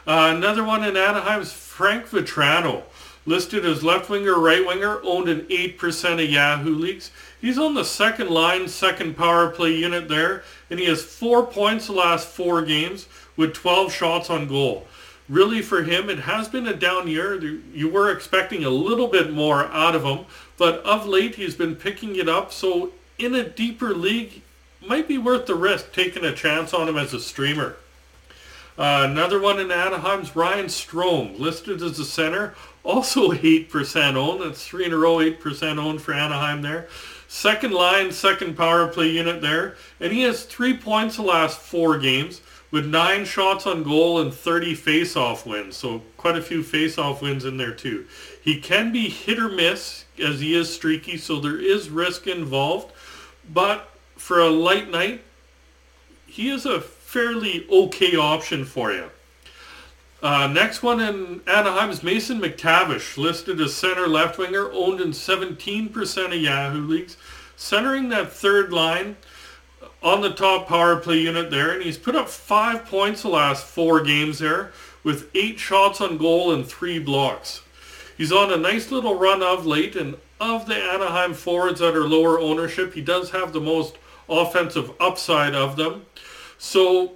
Uh, 0.07 0.33
another 0.37 0.63
one 0.63 0.85
in 0.85 0.97
Anaheim 0.97 1.41
is 1.41 1.53
Frank 1.53 2.07
Vatrano. 2.09 2.85
Listed 3.29 3.67
as 3.67 3.83
left 3.83 4.09
winger, 4.09 4.39
right 4.39 4.65
winger, 4.65 5.01
owned 5.03 5.29
in 5.29 5.41
8% 5.47 6.23
of 6.23 6.31
Yahoo 6.31 6.77
leagues. 6.77 7.11
He's 7.41 7.59
on 7.59 7.75
the 7.75 7.85
second 7.85 8.31
line, 8.31 8.69
second 8.69 9.17
power 9.17 9.51
play 9.51 9.75
unit 9.75 10.09
there, 10.09 10.45
and 10.71 10.79
he 10.79 10.87
has 10.87 11.03
four 11.03 11.45
points 11.45 11.89
the 11.89 11.93
last 11.93 12.29
four 12.29 12.63
games 12.63 13.09
with 13.37 13.55
12 13.55 13.93
shots 13.93 14.31
on 14.31 14.49
goal. 14.49 14.87
Really, 15.29 15.61
for 15.61 15.83
him, 15.83 16.09
it 16.09 16.21
has 16.21 16.49
been 16.49 16.69
a 16.69 16.75
down 16.75 17.09
year. 17.09 17.35
You 17.41 17.89
were 17.89 18.11
expecting 18.11 18.65
a 18.65 18.71
little 18.71 19.09
bit 19.09 19.33
more 19.33 19.65
out 19.67 19.97
of 19.97 20.05
him, 20.05 20.27
but 20.57 20.81
of 20.85 21.07
late 21.07 21.35
he's 21.35 21.57
been 21.57 21.75
picking 21.75 22.17
it 22.17 22.29
up. 22.29 22.53
So, 22.53 22.93
in 23.19 23.35
a 23.35 23.49
deeper 23.49 23.93
league, 23.93 24.43
might 24.87 25.09
be 25.09 25.19
worth 25.19 25.47
the 25.47 25.55
risk 25.55 25.93
taking 25.93 26.25
a 26.25 26.33
chance 26.33 26.73
on 26.73 26.89
him 26.89 26.97
as 26.97 27.13
a 27.13 27.21
streamer. 27.21 27.77
Uh, 28.79 29.07
another 29.09 29.41
one 29.41 29.59
in 29.59 29.73
Anaheim's 29.73 30.37
Ryan 30.37 30.67
Strome, 30.67 31.39
listed 31.39 31.83
as 31.83 31.99
a 31.99 32.05
center, 32.05 32.55
also 32.85 33.31
8% 33.33 34.15
owned. 34.15 34.43
That's 34.43 34.67
three 34.67 34.85
in 34.85 34.93
a 34.93 34.97
row, 34.97 35.17
8% 35.17 35.79
owned 35.79 36.03
for 36.03 36.13
Anaheim 36.13 36.63
there. 36.63 36.89
Second 37.27 37.73
line, 37.73 38.13
second 38.13 38.57
power 38.57 38.87
play 38.87 39.09
unit 39.09 39.41
there. 39.41 39.77
And 39.99 40.13
he 40.13 40.23
has 40.23 40.45
three 40.45 40.77
points 40.77 41.17
the 41.17 41.23
last 41.23 41.59
four 41.59 41.99
games 41.99 42.41
with 42.77 42.85
nine 42.85 43.25
shots 43.25 43.67
on 43.67 43.83
goal 43.83 44.21
and 44.21 44.35
30 44.35 44.75
face-off 44.75 45.47
wins. 45.47 45.75
So 45.75 46.03
quite 46.19 46.37
a 46.37 46.43
few 46.43 46.63
face-off 46.63 47.23
wins 47.23 47.47
in 47.47 47.57
there 47.57 47.73
too. 47.73 48.05
He 48.43 48.61
can 48.61 48.93
be 48.93 49.09
hit 49.09 49.39
or 49.39 49.49
miss 49.49 50.05
as 50.23 50.41
he 50.41 50.55
is 50.55 50.75
streaky, 50.75 51.17
so 51.17 51.41
there 51.41 51.59
is 51.59 51.89
risk 51.89 52.27
involved. 52.27 52.93
But 53.51 53.89
for 54.17 54.41
a 54.41 54.51
light 54.51 54.91
night, 54.91 55.23
he 56.27 56.51
is 56.51 56.67
a 56.67 56.83
fairly 56.83 57.67
okay 57.71 58.15
option 58.15 58.67
for 58.67 58.93
you. 58.93 59.09
Uh, 60.23 60.47
next 60.47 60.83
one 60.83 61.01
in 61.01 61.41
Anaheim 61.47 61.89
is 61.89 62.03
Mason 62.03 62.43
McTavish, 62.43 63.17
listed 63.17 63.59
as 63.59 63.73
center 63.73 64.07
left 64.07 64.37
winger, 64.37 64.71
owned 64.71 65.01
in 65.01 65.13
17% 65.13 66.27
of 66.27 66.35
Yahoo 66.35 66.87
leagues. 66.87 67.17
Centering 67.57 68.11
that 68.11 68.31
third 68.31 68.71
line, 68.71 69.17
on 70.03 70.21
the 70.21 70.33
top 70.33 70.69
power 70.69 70.97
play 70.97 71.19
unit 71.19 71.51
there, 71.51 71.73
and 71.73 71.83
he's 71.83 71.99
put 71.99 72.17
up 72.17 72.29
five 72.29 72.85
points 72.85 73.23
the 73.23 73.29
last 73.29 73.65
four 73.65 74.03
games 74.03 74.39
there 74.39 74.73
with 75.03 75.31
eight 75.35 75.59
shots 75.59 76.01
on 76.01 76.19
goal 76.19 76.53
and 76.53 76.67
three 76.67 76.99
blocks. 76.99 77.63
He's 78.17 78.33
on 78.33 78.53
a 78.53 78.57
nice 78.57 78.91
little 78.91 79.15
run 79.15 79.43
of 79.43 79.67
late, 79.67 79.97
and 79.97 80.17
of 80.41 80.67
the 80.67 80.77
Anaheim 80.77 81.35
forwards 81.35 81.81
that 81.81 81.97
are 81.97 82.09
lower 82.09 82.39
ownership, 82.39 82.95
he 82.95 83.01
does 83.01 83.31
have 83.31 83.53
the 83.53 83.61
most 83.61 83.97
offensive 84.29 84.91
upside 85.01 85.55
of 85.55 85.77
them. 85.77 86.05
So 86.59 87.13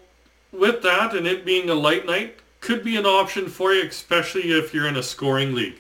with 0.53 0.83
that 0.83 1.15
and 1.15 1.27
it 1.27 1.45
being 1.45 1.69
a 1.71 1.75
light 1.75 2.07
night, 2.07 2.37
could 2.61 2.85
be 2.85 2.97
an 2.97 3.07
option 3.07 3.49
for 3.49 3.73
you, 3.73 3.83
especially 3.83 4.53
if 4.53 4.75
you're 4.75 4.87
in 4.87 4.97
a 4.97 5.03
scoring 5.03 5.55
league. 5.55 5.80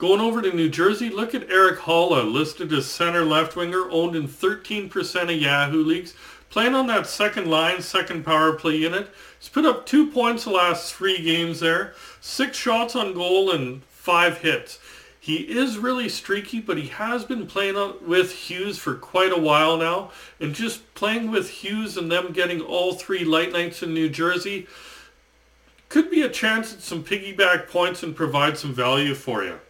Going 0.00 0.22
over 0.22 0.40
to 0.40 0.50
New 0.50 0.70
Jersey, 0.70 1.10
look 1.10 1.34
at 1.34 1.50
Erik 1.50 1.80
Haula, 1.80 2.24
listed 2.24 2.72
as 2.72 2.86
center 2.86 3.22
left 3.22 3.54
winger, 3.54 3.86
owned 3.90 4.16
in 4.16 4.26
13% 4.26 5.24
of 5.24 5.30
Yahoo 5.30 5.84
leagues. 5.84 6.14
Playing 6.48 6.74
on 6.74 6.86
that 6.86 7.06
second 7.06 7.50
line, 7.50 7.82
second 7.82 8.24
power 8.24 8.54
play 8.54 8.76
unit. 8.76 9.10
He's 9.38 9.50
put 9.50 9.66
up 9.66 9.84
two 9.84 10.10
points 10.10 10.44
the 10.44 10.52
last 10.52 10.94
three 10.94 11.20
games 11.20 11.60
there. 11.60 11.92
Six 12.18 12.56
shots 12.56 12.96
on 12.96 13.12
goal 13.12 13.50
and 13.50 13.84
five 13.84 14.38
hits. 14.38 14.78
He 15.20 15.36
is 15.36 15.76
really 15.76 16.08
streaky, 16.08 16.60
but 16.60 16.78
he 16.78 16.88
has 16.88 17.26
been 17.26 17.46
playing 17.46 17.76
with 18.00 18.32
Hughes 18.32 18.78
for 18.78 18.94
quite 18.94 19.32
a 19.32 19.38
while 19.38 19.76
now. 19.76 20.12
And 20.40 20.54
just 20.54 20.94
playing 20.94 21.30
with 21.30 21.50
Hughes 21.50 21.98
and 21.98 22.10
them 22.10 22.32
getting 22.32 22.62
all 22.62 22.94
three 22.94 23.22
light 23.22 23.52
nights 23.52 23.82
in 23.82 23.92
New 23.92 24.08
Jersey 24.08 24.66
could 25.90 26.10
be 26.10 26.22
a 26.22 26.30
chance 26.30 26.72
at 26.72 26.80
some 26.80 27.04
piggyback 27.04 27.68
points 27.68 28.02
and 28.02 28.16
provide 28.16 28.56
some 28.56 28.72
value 28.72 29.14
for 29.14 29.44
you. 29.44 29.60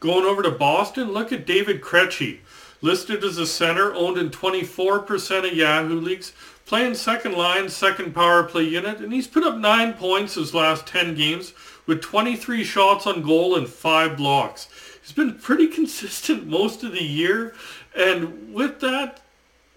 Going 0.00 0.24
over 0.24 0.42
to 0.42 0.50
Boston, 0.50 1.12
look 1.12 1.30
at 1.30 1.46
David 1.46 1.82
Krejci. 1.82 2.38
Listed 2.80 3.22
as 3.22 3.36
a 3.36 3.46
center, 3.46 3.94
owned 3.94 4.16
in 4.16 4.30
24% 4.30 5.46
of 5.46 5.54
Yahoo 5.54 6.00
leagues, 6.00 6.32
playing 6.64 6.94
second 6.94 7.34
line, 7.34 7.68
second 7.68 8.14
power 8.14 8.42
play 8.42 8.62
unit, 8.62 9.00
and 9.00 9.12
he's 9.12 9.26
put 9.26 9.44
up 9.44 9.58
9 9.58 9.92
points 9.92 10.36
his 10.36 10.54
last 10.54 10.86
10 10.86 11.14
games 11.14 11.52
with 11.84 12.00
23 12.00 12.64
shots 12.64 13.06
on 13.06 13.20
goal 13.20 13.54
and 13.54 13.68
5 13.68 14.16
blocks. 14.16 14.68
He's 15.02 15.12
been 15.12 15.38
pretty 15.38 15.66
consistent 15.78 16.46
most 16.46 16.82
of 16.82 16.92
the 16.92 17.04
year, 17.04 17.54
and 17.94 18.54
with 18.54 18.80
that 18.80 19.20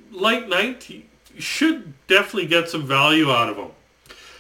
light 0.10 0.48
night, 0.48 0.84
he 0.84 1.08
should 1.38 1.94
definitely 2.08 2.46
get 2.46 2.70
some 2.70 2.88
value 2.88 3.30
out 3.30 3.50
of 3.50 3.58
him. 3.58 3.72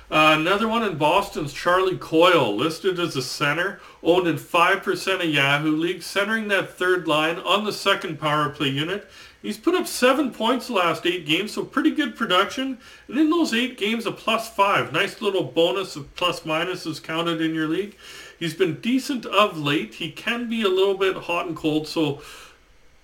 Uh, 0.09 0.37
another 0.39 0.67
one 0.67 0.83
in 0.83 0.97
Boston's 0.97 1.51
Charlie 1.51 1.97
Coyle, 1.97 2.55
listed 2.55 2.99
as 2.99 3.15
a 3.15 3.21
center, 3.21 3.81
owned 4.03 4.27
in 4.27 4.35
5% 4.35 5.23
of 5.23 5.29
Yahoo 5.29 5.75
League, 5.75 6.03
centering 6.03 6.49
that 6.49 6.77
third 6.77 7.07
line 7.07 7.39
on 7.39 7.63
the 7.63 7.71
second 7.71 8.19
power 8.19 8.49
play 8.49 8.67
unit. 8.67 9.09
He's 9.41 9.57
put 9.57 9.75
up 9.75 9.87
seven 9.87 10.31
points 10.31 10.69
last 10.69 11.05
eight 11.05 11.25
games, 11.25 11.53
so 11.53 11.65
pretty 11.65 11.91
good 11.91 12.15
production. 12.15 12.77
And 13.07 13.17
in 13.17 13.29
those 13.29 13.53
eight 13.53 13.77
games, 13.77 14.05
a 14.05 14.11
plus 14.11 14.49
five. 14.49 14.93
Nice 14.93 15.21
little 15.21 15.43
bonus 15.43 15.95
of 15.95 16.13
plus 16.15 16.45
minus 16.45 16.85
is 16.85 16.99
counted 16.99 17.41
in 17.41 17.53
your 17.53 17.67
league. 17.67 17.95
He's 18.39 18.53
been 18.53 18.79
decent 18.79 19.25
of 19.25 19.57
late. 19.57 19.95
He 19.95 20.11
can 20.11 20.49
be 20.49 20.63
a 20.63 20.69
little 20.69 20.97
bit 20.97 21.15
hot 21.15 21.47
and 21.47 21.55
cold, 21.55 21.87
so 21.87 22.21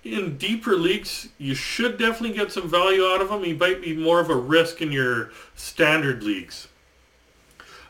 in 0.02 0.38
deeper 0.38 0.76
leagues, 0.76 1.28
you 1.36 1.54
should 1.54 1.98
definitely 1.98 2.36
get 2.36 2.52
some 2.52 2.68
value 2.68 3.04
out 3.04 3.20
of 3.20 3.30
him. 3.30 3.44
He 3.44 3.52
might 3.52 3.82
be 3.82 3.94
more 3.94 4.20
of 4.20 4.30
a 4.30 4.34
risk 4.34 4.80
in 4.80 4.92
your 4.92 5.30
standard 5.54 6.22
leagues. 6.22 6.68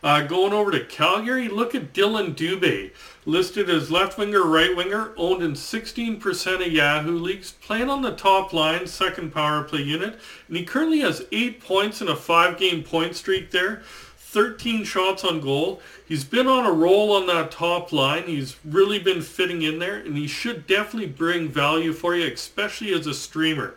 Uh, 0.02 0.22
going 0.22 0.52
over 0.52 0.70
to 0.70 0.84
Calgary, 0.84 1.48
look 1.48 1.74
at 1.74 1.92
Dillon 1.92 2.34
Dubé, 2.34 2.92
listed 3.26 3.68
as 3.68 3.90
left 3.90 4.16
winger, 4.16 4.42
right 4.42 4.74
winger, 4.74 5.12
owned 5.16 5.42
in 5.42 5.52
16% 5.52 6.66
of 6.66 6.72
Yahoo 6.72 7.18
leagues, 7.18 7.52
playing 7.52 7.90
on 7.90 8.00
the 8.00 8.12
top 8.12 8.54
line, 8.54 8.86
second 8.86 9.32
power 9.34 9.62
play 9.62 9.82
unit, 9.82 10.18
and 10.48 10.56
he 10.56 10.64
currently 10.64 11.00
has 11.00 11.26
8 11.30 11.60
points 11.60 12.00
in 12.00 12.08
a 12.08 12.16
5-game 12.16 12.82
point 12.82 13.14
streak 13.14 13.50
there, 13.50 13.82
13 14.16 14.84
shots 14.84 15.22
on 15.22 15.40
goal. 15.40 15.82
He's 16.06 16.24
been 16.24 16.46
on 16.46 16.64
a 16.64 16.72
roll 16.72 17.12
on 17.12 17.26
that 17.26 17.50
top 17.50 17.92
line. 17.92 18.22
He's 18.22 18.56
really 18.64 19.00
been 19.00 19.22
fitting 19.22 19.60
in 19.60 19.80
there, 19.80 19.96
and 19.96 20.16
he 20.16 20.28
should 20.28 20.66
definitely 20.66 21.08
bring 21.08 21.48
value 21.48 21.92
for 21.92 22.14
you, 22.14 22.32
especially 22.32 22.94
as 22.94 23.06
a 23.06 23.14
streamer. 23.14 23.74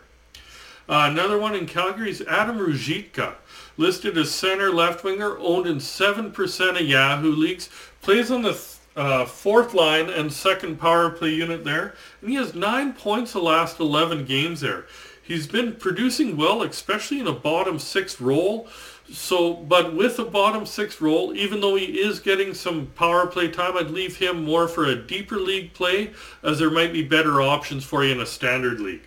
Uh, 0.88 1.08
another 1.10 1.38
one 1.38 1.54
in 1.54 1.66
Calgary 1.66 2.10
is 2.10 2.22
Adam 2.22 2.58
Ruzicka 2.58 3.34
listed 3.76 4.16
as 4.18 4.30
center 4.30 4.70
left 4.70 5.04
winger, 5.04 5.38
owned 5.38 5.66
in 5.66 5.76
7% 5.76 6.80
of 6.80 6.80
Yahoo 6.80 7.32
leagues, 7.32 7.68
plays 8.00 8.30
on 8.30 8.42
the 8.42 8.60
uh, 8.96 9.24
fourth 9.24 9.74
line 9.74 10.08
and 10.08 10.32
second 10.32 10.78
power 10.78 11.10
play 11.10 11.30
unit 11.30 11.64
there, 11.64 11.94
and 12.20 12.30
he 12.30 12.36
has 12.36 12.54
nine 12.54 12.92
points 12.92 13.32
the 13.32 13.40
last 13.40 13.80
11 13.80 14.24
games 14.24 14.60
there. 14.60 14.86
He's 15.22 15.46
been 15.46 15.74
producing 15.76 16.36
well, 16.36 16.62
especially 16.62 17.18
in 17.18 17.26
a 17.26 17.32
bottom 17.32 17.78
six 17.78 18.20
role. 18.20 18.68
So, 19.10 19.54
but 19.54 19.94
with 19.94 20.18
a 20.18 20.24
bottom 20.24 20.66
six 20.66 21.00
role, 21.00 21.34
even 21.34 21.60
though 21.60 21.76
he 21.76 22.00
is 22.00 22.20
getting 22.20 22.54
some 22.54 22.86
power 22.94 23.26
play 23.26 23.48
time, 23.48 23.76
I'd 23.76 23.90
leave 23.90 24.16
him 24.16 24.44
more 24.44 24.68
for 24.68 24.84
a 24.84 24.94
deeper 24.94 25.36
league 25.36 25.72
play, 25.72 26.12
as 26.42 26.58
there 26.58 26.70
might 26.70 26.92
be 26.92 27.02
better 27.02 27.40
options 27.40 27.84
for 27.84 28.04
you 28.04 28.12
in 28.12 28.20
a 28.20 28.26
standard 28.26 28.80
league. 28.80 29.02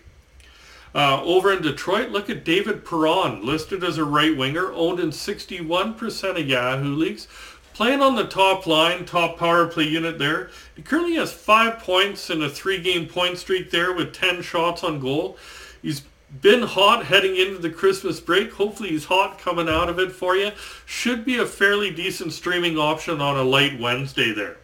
Uh, 0.94 1.22
over 1.22 1.52
in 1.52 1.62
Detroit, 1.62 2.10
look 2.10 2.30
at 2.30 2.44
David 2.44 2.84
Perron, 2.84 3.44
listed 3.44 3.84
as 3.84 3.98
a 3.98 4.04
right 4.04 4.36
winger, 4.36 4.72
owned 4.72 5.00
in 5.00 5.10
61% 5.10 6.40
of 6.40 6.48
Yahoo 6.48 6.94
leagues. 6.94 7.28
Playing 7.74 8.00
on 8.02 8.16
the 8.16 8.26
top 8.26 8.66
line, 8.66 9.04
top 9.04 9.38
power 9.38 9.66
play 9.66 9.84
unit 9.84 10.18
there. 10.18 10.50
He 10.74 10.82
currently 10.82 11.14
has 11.14 11.32
five 11.32 11.78
points 11.78 12.28
in 12.28 12.42
a 12.42 12.48
three-game 12.48 13.06
point 13.06 13.38
streak 13.38 13.70
there 13.70 13.92
with 13.92 14.12
10 14.12 14.42
shots 14.42 14.82
on 14.82 14.98
goal. 14.98 15.36
He's 15.80 16.02
been 16.40 16.62
hot 16.62 17.06
heading 17.06 17.36
into 17.36 17.58
the 17.58 17.70
Christmas 17.70 18.20
break. 18.20 18.52
Hopefully 18.54 18.90
he's 18.90 19.04
hot 19.04 19.38
coming 19.38 19.68
out 19.68 19.88
of 19.88 19.98
it 19.98 20.12
for 20.12 20.34
you. 20.34 20.50
Should 20.86 21.24
be 21.24 21.38
a 21.38 21.46
fairly 21.46 21.90
decent 21.90 22.32
streaming 22.32 22.76
option 22.76 23.20
on 23.20 23.36
a 23.36 23.44
light 23.44 23.78
Wednesday 23.78 24.32
there. 24.32 24.56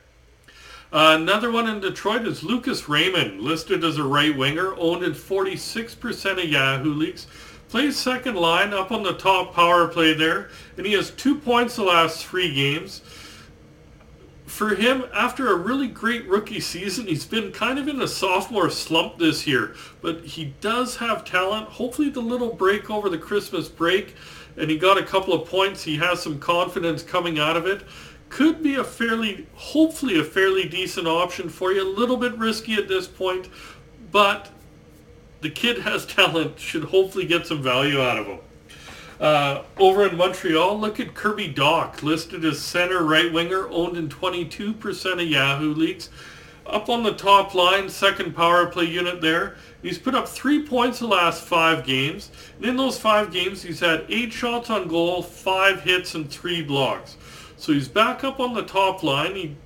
Another 0.97 1.51
one 1.51 1.69
in 1.69 1.81
Detroit 1.81 2.25
is 2.25 2.45
Lucas 2.45 2.89
Raymond, 2.89 3.41
listed 3.41 3.83
as 3.83 3.99
a 3.99 4.05
right 4.05 4.37
winger, 4.37 4.77
owned 4.77 5.03
in 5.03 5.11
46% 5.11 6.41
of 6.41 6.49
Yahoo 6.49 6.95
leagues. 6.95 7.27
Plays 7.69 7.97
second 7.97 8.37
line 8.37 8.73
up 8.73 8.93
on 8.93 9.03
the 9.03 9.15
top 9.15 9.55
power 9.55 9.89
play 9.89 10.15
there, 10.15 10.51
and 10.77 10.87
he 10.87 10.93
has 10.93 11.11
two 11.11 11.35
points 11.35 11.75
the 11.75 11.83
last 11.83 12.25
three 12.25 12.55
games. 12.55 13.03
For 14.47 14.77
him, 14.77 15.07
after 15.13 15.51
a 15.51 15.57
really 15.57 15.89
great 15.89 16.29
rookie 16.29 16.61
season, 16.61 17.09
he's 17.09 17.27
been 17.27 17.51
kind 17.51 17.81
of 17.81 17.89
in 17.89 18.01
a 18.01 18.07
sophomore 18.07 18.71
slump 18.71 19.19
this 19.19 19.49
year, 19.49 19.75
but 20.01 20.21
he 20.25 20.55
does 20.61 20.99
have 20.99 21.25
talent. 21.25 21.71
Hopefully 21.71 22.09
the 22.09 22.21
little 22.21 22.55
break 22.55 22.89
over 22.89 23.09
the 23.09 23.19
Christmas 23.19 23.69
break, 23.69 24.15
and 24.57 24.71
he 24.71 24.79
got 24.79 24.97
a 24.97 25.03
couple 25.03 25.35
of 25.35 25.49
points. 25.49 25.83
He 25.83 25.97
has 25.97 26.23
some 26.23 26.39
confidence 26.39 27.03
coming 27.03 27.41
out 27.41 27.57
of 27.57 27.67
it 27.67 27.83
could 28.35 28.65
be 28.65 28.75
a 28.75 28.83
fairly, 28.83 29.47
hopefully 29.55 30.19
a 30.19 30.25
fairly 30.25 30.69
decent 30.69 31.07
option 31.07 31.49
for 31.49 31.71
you. 31.71 31.81
A 31.81 31.95
little 31.97 32.17
bit 32.17 32.37
risky 32.37 32.75
at 32.75 32.89
this 32.89 33.07
point, 33.07 33.49
but 34.11 34.51
the 35.41 35.49
kid 35.49 35.79
has 35.79 36.05
talent. 36.19 36.59
Should 36.59 36.87
hopefully 36.87 37.27
get 37.27 37.47
some 37.47 37.63
value 37.63 38.03
out 38.03 38.19
of 38.19 38.27
him. 38.27 38.39
Uh, 39.21 39.63
over 39.79 40.05
in 40.05 40.17
Montreal, 40.17 40.77
look 40.81 40.99
at 40.99 41.15
Kirby 41.15 41.55
Dach, 41.55 42.03
listed 42.03 42.45
as 42.45 42.59
center 42.59 43.05
right 43.05 43.33
winger, 43.33 43.69
owned 43.69 43.97
in 43.97 44.09
22% 44.09 45.13
of 45.13 45.21
Yahoo 45.21 45.73
leagues. 45.73 46.11
Up 46.67 46.89
on 46.89 47.05
the 47.05 47.13
top 47.13 47.55
line, 47.55 47.89
second 47.89 48.35
power 48.35 48.67
play 48.67 48.87
unit 48.87 49.21
there. 49.21 49.55
He's 49.81 49.99
put 49.99 50.17
up 50.17 50.27
three 50.27 50.67
points 50.67 50.99
the 50.99 51.07
last 51.07 51.45
five 51.45 51.87
games. 51.87 52.33
And 52.57 52.67
in 52.67 52.77
those 52.77 52.99
five 52.99 53.33
games, 53.33 53.63
he's 53.63 53.79
had 53.79 54.07
eight 54.09 54.33
shots 54.33 54.71
on 54.71 54.89
goal, 54.89 55.23
five 55.23 55.83
hits, 55.83 56.17
and 56.17 56.29
three 56.29 56.63
blocks. 56.63 57.17
So 57.57 57.73
he's 57.73 57.89
back 57.89 58.25
up 58.25 58.41
on 58.41 58.55
the 58.55 58.63
top 58.63 59.03
line. 59.03 59.37
He 59.37 59.57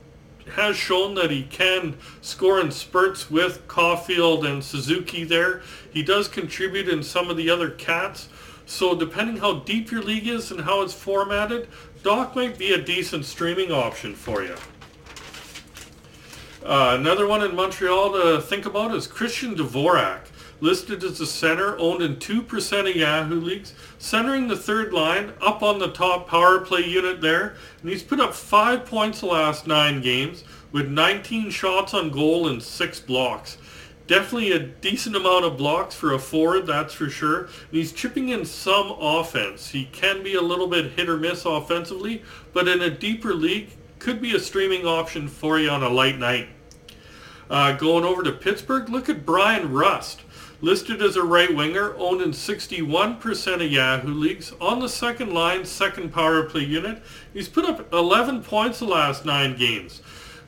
has 0.53 0.77
shown 0.77 1.15
that 1.15 1.31
he 1.31 1.43
can 1.43 1.97
score 2.21 2.61
in 2.61 2.71
spurts 2.71 3.31
with 3.31 3.67
Caufield 3.69 4.49
and 4.49 4.63
Suzuki 4.63 5.25
there. 5.25 5.63
He 5.93 6.03
does 6.03 6.29
contribute 6.29 6.89
in 6.89 7.03
some 7.03 7.31
of 7.31 7.37
the 7.37 7.51
other 7.51 7.71
cats. 7.71 8.29
So 8.67 8.95
depending 8.95 9.39
how 9.39 9.61
deep 9.61 9.91
your 9.91 10.03
league 10.03 10.27
is 10.27 10.51
and 10.51 10.61
how 10.61 10.83
it's 10.83 10.95
formatted, 10.95 11.69
Dach 12.03 12.35
might 12.35 12.59
be 12.59 12.73
a 12.73 12.81
decent 12.81 13.25
streaming 13.25 13.73
option 13.73 14.15
for 14.15 14.43
you. 14.43 14.55
Uh, 16.65 16.97
another 16.99 17.27
one 17.27 17.43
in 17.43 17.55
Montreal 17.55 18.13
to 18.13 18.43
think 18.43 18.67
about 18.67 18.95
is 18.95 19.07
Christian 19.07 19.55
Dvorak 19.55 20.21
listed 20.61 21.05
as 21.05 21.21
a 21.21 21.27
center, 21.27 21.79
owned 21.79 22.03
in 22.03 22.17
2% 22.17 22.91
of 22.91 22.97
Yahoo 22.97 23.41
leagues, 23.41 23.75
centering 23.99 24.49
the 24.49 24.57
third 24.57 24.93
line, 24.93 25.33
up 25.41 25.63
on 25.63 25.79
the 25.79 25.91
top 25.91 26.29
power 26.29 26.61
play 26.61 26.85
unit 26.87 27.21
there, 27.21 27.55
and 27.81 27.91
he's 27.91 28.03
put 28.03 28.21
up 28.21 28.35
5 28.35 28.85
points 28.85 29.21
the 29.21 29.27
last 29.27 29.67
9 29.67 30.01
games, 30.01 30.45
with 30.73 30.89
19 30.89 31.51
shots 31.51 31.95
on 31.95 32.11
goal 32.11 32.49
and 32.49 32.63
6 32.63 33.01
blocks. 33.01 33.59
Definitely 34.07 34.53
a 34.53 34.59
decent 34.59 35.17
amount 35.17 35.45
of 35.45 35.59
blocks 35.59 35.95
for 35.95 36.15
a 36.15 36.19
forward, 36.19 36.67
that's 36.67 36.95
for 36.95 37.11
sure. 37.11 37.43
And 37.43 37.73
he's 37.73 37.93
chipping 37.93 38.31
in 38.31 38.47
some 38.47 38.97
offense. 38.99 39.69
He 39.69 39.85
can 39.85 40.23
be 40.23 40.35
a 40.35 40.41
little 40.41 40.67
bit 40.67 40.93
hit 40.93 41.11
or 41.11 41.19
miss 41.19 41.45
offensively, 41.45 42.23
but 42.55 42.69
in 42.69 42.81
a 42.81 42.89
deeper 42.89 43.35
league, 43.35 43.77
could 43.99 44.23
be 44.23 44.35
a 44.35 44.41
streaming 44.41 44.87
option 44.87 45.29
for 45.29 45.59
you 45.59 45.69
on 45.69 45.83
a 45.83 45.89
light 45.89 46.19
night. 46.19 46.49
Uh, 47.51 47.73
going 47.73 48.05
over 48.05 48.23
to 48.23 48.33
Pittsburgh, 48.33 48.89
look 48.89 49.09
at 49.09 49.27
Bryan 49.27 49.73
Rust. 49.73 50.23
Listed 50.61 51.01
as 51.01 51.15
a 51.15 51.23
right 51.23 51.55
winger, 51.55 51.95
owned 51.99 52.21
in 52.21 52.33
61% 52.33 53.65
of 53.65 53.71
Yahoo 53.71 54.13
leagues. 54.13 54.53
On 54.61 54.81
the 54.81 54.89
second 54.89 55.33
line, 55.33 55.65
second 55.65 56.13
power 56.13 56.43
play 56.43 56.65
unit. 56.65 57.01
He's 57.33 57.49
put 57.49 57.65
up 57.65 57.93
11 57.93 58.43
points 58.43 58.81
the 58.81 58.87
last 58.87 59.25
nine 59.25 59.57
games. 59.57 60.03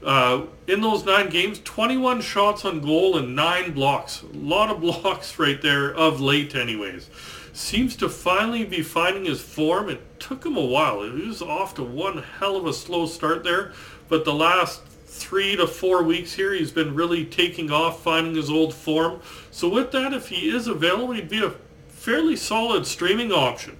Uh, 0.05 0.47
in 0.67 0.81
those 0.81 1.05
nine 1.05 1.29
games, 1.29 1.61
21 1.61 2.23
shots 2.23 2.65
on 2.65 2.81
goal 2.81 3.19
and 3.19 3.37
nine 3.37 3.73
blocks. 3.73 4.23
A 4.23 4.37
lot 4.37 4.71
of 4.71 4.81
blocks 5.03 5.39
right 5.39 5.63
there 5.63 5.95
of 5.95 6.21
late 6.21 6.57
anyways. 6.57 7.09
seems 7.53 7.95
to 7.97 8.09
finally 8.09 8.65
be 8.65 8.83
finding 8.83 9.27
his 9.27 9.41
form. 9.41 9.89
It 9.89 10.19
took 10.19 10.45
him 10.45 10.57
a 10.57 10.65
while. 10.65 11.03
He 11.03 11.29
was 11.29 11.41
off 11.41 11.75
to 11.75 11.85
one 11.85 12.25
hell 12.39 12.57
of 12.57 12.67
a 12.67 12.73
slow 12.73 13.07
start 13.07 13.45
there, 13.45 13.73
but 14.09 14.25
the 14.25 14.35
last 14.35 14.83
three 15.11 15.57
to 15.57 15.67
four 15.67 16.03
weeks 16.03 16.35
here, 16.35 16.55
he's 16.55 16.71
been 16.71 16.95
really 16.95 17.25
taking 17.25 17.71
off, 17.71 18.03
finding 18.03 18.37
his 18.37 18.49
old 18.49 18.73
form. 18.73 19.21
So 19.51 19.69
with 19.69 19.91
that, 19.91 20.13
if 20.13 20.29
he 20.29 20.49
is 20.49 20.69
available, 20.69 21.13
he'd 21.13 21.29
be 21.29 21.43
a 21.43 21.55
fairly 21.89 22.37
solid 22.37 22.87
streaming 22.87 23.33
option. 23.33 23.77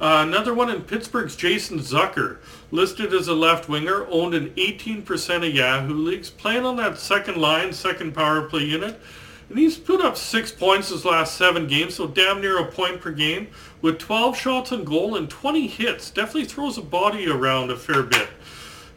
Uh, 0.00 0.24
another 0.26 0.54
one 0.54 0.70
in 0.70 0.82
Pittsburgh's 0.82 1.34
Jason 1.34 1.78
Zucker, 1.78 2.38
listed 2.70 3.12
as 3.12 3.28
a 3.28 3.34
left 3.34 3.68
winger, 3.68 4.06
owned 4.10 4.34
in 4.34 4.50
18% 4.50 5.48
of 5.48 5.54
Yahoo 5.54 5.94
leagues, 5.94 6.30
playing 6.30 6.64
on 6.64 6.76
that 6.76 6.98
second 6.98 7.36
line, 7.36 7.72
second 7.72 8.14
power 8.14 8.42
play 8.42 8.64
unit. 8.64 9.00
And 9.48 9.58
he's 9.58 9.78
put 9.78 10.00
up 10.00 10.16
six 10.16 10.52
points 10.52 10.90
his 10.90 11.04
last 11.04 11.36
seven 11.36 11.66
games, 11.66 11.94
so 11.94 12.06
damn 12.06 12.40
near 12.40 12.58
a 12.58 12.70
point 12.70 13.00
per 13.00 13.10
game, 13.10 13.48
with 13.80 13.98
12 13.98 14.36
shots 14.36 14.72
on 14.72 14.84
goal 14.84 15.16
and 15.16 15.30
20 15.30 15.66
hits. 15.66 16.10
Definitely 16.10 16.44
throws 16.44 16.76
a 16.76 16.82
body 16.82 17.28
around 17.28 17.70
a 17.70 17.76
fair 17.76 18.02
bit. 18.02 18.28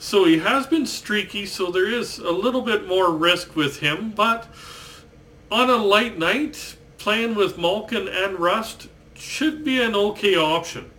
So 0.02 0.26
he 0.26 0.40
has 0.40 0.66
been 0.66 0.88
streaky, 0.88 1.46
so 1.46 1.70
there 1.70 1.86
is 1.86 2.18
a 2.18 2.32
little 2.32 2.64
bit 2.64 2.88
more 2.88 3.12
risk 3.12 3.56
with 3.56 3.82
him, 3.82 4.10
but 4.10 4.48
on 5.52 5.70
a 5.70 5.76
light 5.76 6.18
night, 6.18 6.76
playing 6.98 7.36
with 7.36 7.60
Malkin 7.60 8.08
and 8.08 8.40
Rust 8.40 8.88
should 9.14 9.64
be 9.64 9.80
an 9.80 9.94
okay 9.94 10.36
option. 10.36 10.90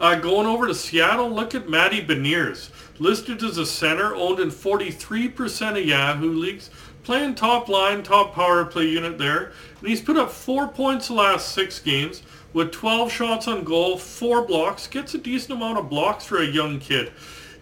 Uh, 0.00 0.16
going 0.16 0.48
over 0.48 0.66
to 0.66 0.74
Seattle, 0.74 1.30
look 1.30 1.54
at 1.54 1.70
Matty 1.70 2.04
Beniers. 2.04 2.70
Listed 2.98 3.44
as 3.44 3.56
a 3.56 3.64
center, 3.64 4.16
owned 4.16 4.40
in 4.40 4.50
43% 4.50 5.78
of 5.78 5.86
Yahoo 5.86 6.32
leagues, 6.32 6.70
playing 7.04 7.36
top 7.36 7.68
line, 7.68 8.02
top 8.02 8.34
power 8.34 8.64
play 8.64 8.88
unit 8.88 9.16
there. 9.16 9.52
And 9.78 9.88
he's 9.88 10.00
put 10.00 10.16
up 10.16 10.32
four 10.32 10.66
points 10.66 11.06
the 11.06 11.14
last 11.14 11.52
six 11.52 11.78
games 11.78 12.24
with 12.52 12.72
12 12.72 13.12
shots 13.12 13.46
on 13.46 13.62
goal, 13.62 13.96
four 13.96 14.44
blocks. 14.44 14.88
Gets 14.88 15.14
a 15.14 15.18
decent 15.18 15.52
amount 15.52 15.78
of 15.78 15.88
blocks 15.88 16.24
for 16.24 16.42
a 16.42 16.46
young 16.46 16.80
kid. 16.80 17.12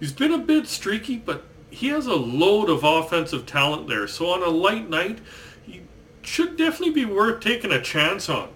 He's 0.00 0.12
been 0.12 0.32
a 0.32 0.38
bit 0.38 0.66
streaky, 0.66 1.16
but 1.16 1.44
he 1.70 1.88
has 1.88 2.06
a 2.06 2.14
load 2.14 2.70
of 2.70 2.84
offensive 2.84 3.46
talent 3.46 3.88
there. 3.88 4.06
So 4.06 4.28
on 4.28 4.42
a 4.42 4.48
light 4.48 4.88
night, 4.88 5.18
he 5.66 5.82
should 6.22 6.56
definitely 6.56 6.94
be 6.94 7.04
worth 7.04 7.42
taking 7.42 7.72
a 7.72 7.82
chance 7.82 8.28
on. 8.28 8.48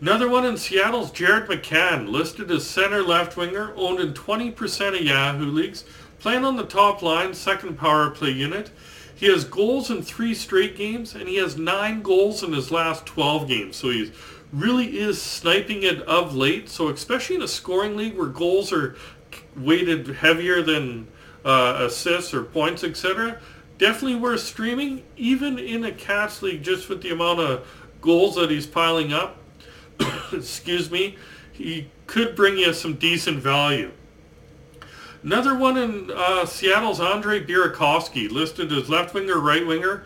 Another 0.00 0.28
one 0.28 0.44
in 0.44 0.56
Seattle's 0.56 1.10
Jared 1.10 1.48
McCann, 1.48 2.08
listed 2.08 2.50
as 2.52 2.64
center 2.64 3.02
left 3.02 3.36
winger, 3.36 3.72
owned 3.74 3.98
in 3.98 4.14
20% 4.14 4.94
of 4.94 5.04
Yahoo 5.04 5.50
leagues, 5.50 5.84
playing 6.20 6.44
on 6.44 6.56
the 6.56 6.64
top 6.64 7.02
line, 7.02 7.34
second 7.34 7.76
power 7.78 8.10
play 8.10 8.30
unit. 8.30 8.70
He 9.14 9.26
has 9.26 9.42
goals 9.42 9.90
in 9.90 10.02
three 10.02 10.34
straight 10.34 10.76
games, 10.76 11.16
and 11.16 11.28
he 11.28 11.36
has 11.36 11.56
nine 11.56 12.02
goals 12.02 12.44
in 12.44 12.52
his 12.52 12.70
last 12.70 13.06
12 13.06 13.48
games. 13.48 13.76
So 13.76 13.90
he 13.90 14.12
really 14.52 14.98
is 14.98 15.20
sniping 15.20 15.82
it 15.82 16.00
of 16.02 16.36
late. 16.36 16.68
So 16.68 16.88
especially 16.88 17.36
in 17.36 17.42
a 17.42 17.48
scoring 17.48 17.96
league 17.96 18.16
where 18.16 18.28
goals 18.28 18.72
are 18.72 18.94
weighted 19.56 20.06
heavier 20.08 20.62
than 20.62 21.08
uh, 21.44 21.86
assists 21.86 22.34
or 22.34 22.42
points, 22.42 22.84
etc., 22.84 23.40
definitely 23.78 24.16
worth 24.16 24.40
streaming. 24.40 25.02
Even 25.16 25.58
in 25.58 25.84
a 25.84 25.92
Cats 25.92 26.42
league, 26.42 26.62
just 26.62 26.88
with 26.88 27.02
the 27.02 27.10
amount 27.10 27.40
of 27.40 27.66
goals 28.00 28.36
that 28.36 28.50
he's 28.50 28.66
piling 28.66 29.12
up, 29.12 29.38
excuse 30.32 30.90
me, 30.90 31.16
he 31.52 31.88
could 32.06 32.34
bring 32.36 32.58
you 32.58 32.72
some 32.72 32.94
decent 32.94 33.42
value. 33.42 33.92
Another 35.22 35.54
one 35.54 35.76
in 35.76 36.10
uh, 36.14 36.46
Seattle's 36.46 37.00
Andre 37.00 37.44
Burakovsky, 37.44 38.30
listed 38.30 38.72
as 38.72 38.88
left 38.88 39.14
winger, 39.14 39.38
right 39.38 39.66
winger, 39.66 40.04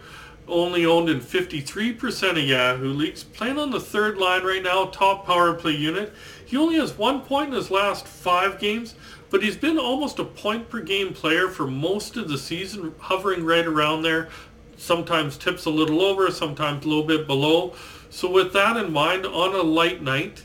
only 0.49 0.87
owned 0.87 1.09
in 1.09 1.21
53% 1.21 2.31
of 2.31 2.38
Yahoo 2.38 2.93
leagues. 2.93 3.23
Playing 3.23 3.58
on 3.58 3.71
the 3.71 3.80
third 3.80 4.19
line 4.19 4.43
right 4.43 4.63
now, 4.63 4.87
top 4.87 5.26
power 5.26 5.52
play 5.54 5.73
unit. 5.73 6.13
He 6.52 6.58
only 6.58 6.76
has 6.76 6.99
one 6.99 7.23
point 7.23 7.49
in 7.49 7.54
his 7.54 7.71
last 7.71 8.06
five 8.06 8.58
games, 8.58 8.95
but 9.30 9.43
he's 9.43 9.56
been 9.56 9.78
almost 9.78 10.19
a 10.19 10.25
point 10.25 10.69
per 10.69 10.80
game 10.80 11.15
player 11.15 11.49
for 11.49 11.67
most 11.67 12.19
of 12.19 12.28
the 12.28 12.36
season, 12.36 12.95
hovering 12.99 13.43
right 13.43 13.65
around 13.65 14.02
there. 14.02 14.28
Sometimes 14.76 15.38
tips 15.38 15.65
a 15.65 15.71
little 15.71 16.02
over, 16.02 16.30
sometimes 16.30 16.84
a 16.84 16.88
little 16.88 17.06
bit 17.06 17.26
below. 17.26 17.75
So 18.10 18.30
with 18.30 18.52
that 18.52 18.76
in 18.76 18.93
mind, 18.93 19.25
on 19.25 19.54
a 19.54 19.62
light 19.62 20.02
night, 20.02 20.45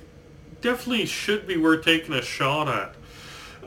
definitely 0.61 1.07
should 1.07 1.45
be 1.45 1.57
worth 1.57 1.83
taking 1.83 2.13
a 2.13 2.21
shot 2.21 2.69
at. 2.69 2.95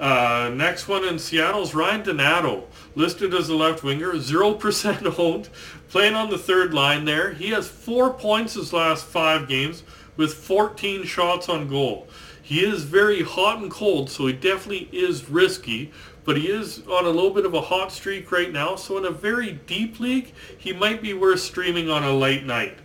Uh, 0.03 0.48
next 0.48 0.88
one 0.88 1.05
in 1.05 1.18
Seattle's 1.18 1.74
Ryan 1.74 2.05
Donato, 2.05 2.68
listed 2.94 3.35
as 3.35 3.50
a 3.50 3.55
left 3.55 3.85
winger, 3.85 4.14
0% 4.14 5.18
owned, 5.18 5.50
playing 5.90 6.14
on 6.14 6.31
the 6.31 6.38
third 6.38 6.72
line 6.72 7.05
there. 7.05 7.35
He 7.35 7.50
has 7.50 7.68
four 7.68 8.14
points 8.14 8.55
his 8.55 8.72
last 8.72 9.05
five 9.05 9.46
games 9.46 9.83
with 10.16 10.33
14 10.33 11.05
shots 11.05 11.50
on 11.50 11.68
goal. 11.68 12.09
He 12.42 12.64
is 12.64 12.85
very 12.85 13.22
hot 13.22 13.59
and 13.59 13.70
cold, 13.70 14.11
so 14.11 14.26
he 14.26 14.33
definitely 14.33 14.88
is 14.92 15.29
risky, 15.29 15.92
but 16.24 16.37
he 16.37 16.48
is 16.48 16.83
on 16.87 17.05
a 17.05 17.11
little 17.11 17.31
bit 17.31 17.46
of 17.46 17.55
a 17.55 17.61
hot 17.61 17.92
streak 17.92 18.31
right 18.33 18.53
now, 18.53 18.76
so 18.76 18.98
in 18.98 19.05
a 19.05 19.11
very 19.11 19.53
deep 19.53 20.00
league, 20.00 20.33
he 20.57 20.72
might 20.72 21.03
be 21.03 21.14
worth 21.14 21.40
streaming 21.40 21.90
on 21.90 22.03
a 22.03 22.12
late 22.12 22.44
night. 22.44 22.79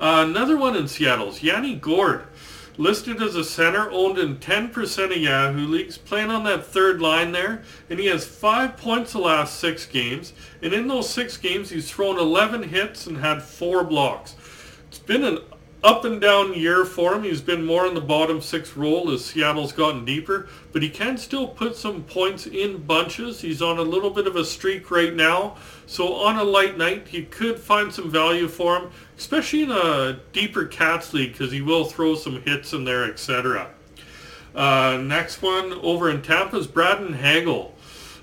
Uh, 0.00 0.24
another 0.28 0.56
one 0.56 0.76
in 0.76 0.86
Seattle's 0.86 1.42
Yanni 1.42 1.74
Gourde, 1.74 2.24
listed 2.76 3.20
as 3.20 3.34
a 3.34 3.42
center, 3.42 3.90
owned 3.90 4.18
in 4.18 4.36
10% 4.36 5.04
of 5.10 5.16
Yahoo 5.16 5.66
leagues, 5.66 5.98
playing 5.98 6.30
on 6.30 6.44
that 6.44 6.64
third 6.64 7.00
line 7.02 7.32
there, 7.32 7.62
and 7.90 7.98
he 7.98 8.06
has 8.06 8.24
five 8.24 8.76
points 8.76 9.12
the 9.12 9.18
last 9.18 9.58
six 9.58 9.84
games, 9.84 10.32
and 10.62 10.72
in 10.72 10.86
those 10.86 11.10
six 11.10 11.36
games 11.36 11.70
he's 11.70 11.90
thrown 11.90 12.18
11 12.18 12.62
hits 12.62 13.06
and 13.06 13.18
had 13.18 13.42
four 13.42 13.82
blocks. 13.82 14.36
It's 14.88 15.00
been 15.00 15.24
an 15.24 15.40
up 15.84 16.04
and 16.04 16.20
down 16.20 16.54
year 16.54 16.84
for 16.84 17.14
him. 17.14 17.22
He's 17.22 17.40
been 17.40 17.64
more 17.64 17.86
in 17.86 17.94
the 17.94 18.00
bottom 18.00 18.40
six 18.40 18.76
role 18.76 19.10
as 19.10 19.24
Seattle's 19.24 19.72
gotten 19.72 20.04
deeper, 20.04 20.48
but 20.72 20.82
he 20.82 20.90
can 20.90 21.16
still 21.16 21.46
put 21.46 21.76
some 21.76 22.02
points 22.02 22.46
in 22.46 22.78
bunches. 22.78 23.40
He's 23.40 23.62
on 23.62 23.78
a 23.78 23.82
little 23.82 24.10
bit 24.10 24.26
of 24.26 24.36
a 24.36 24.44
streak 24.44 24.90
right 24.90 25.14
now, 25.14 25.56
so 25.86 26.14
on 26.14 26.36
a 26.36 26.44
light 26.44 26.76
night, 26.76 27.12
you 27.12 27.26
could 27.30 27.58
find 27.58 27.92
some 27.92 28.10
value 28.10 28.48
for 28.48 28.76
him, 28.78 28.90
especially 29.16 29.62
in 29.62 29.70
a 29.70 30.18
deeper 30.32 30.64
Cats 30.64 31.14
league 31.14 31.32
because 31.32 31.52
he 31.52 31.62
will 31.62 31.84
throw 31.84 32.14
some 32.14 32.42
hits 32.42 32.72
in 32.72 32.84
there, 32.84 33.04
etc. 33.04 33.70
Uh, 34.54 34.98
next 35.00 35.42
one 35.42 35.72
over 35.74 36.10
in 36.10 36.22
Tampa 36.22 36.56
is 36.56 36.66
Brandon 36.66 37.12
Hagel 37.12 37.74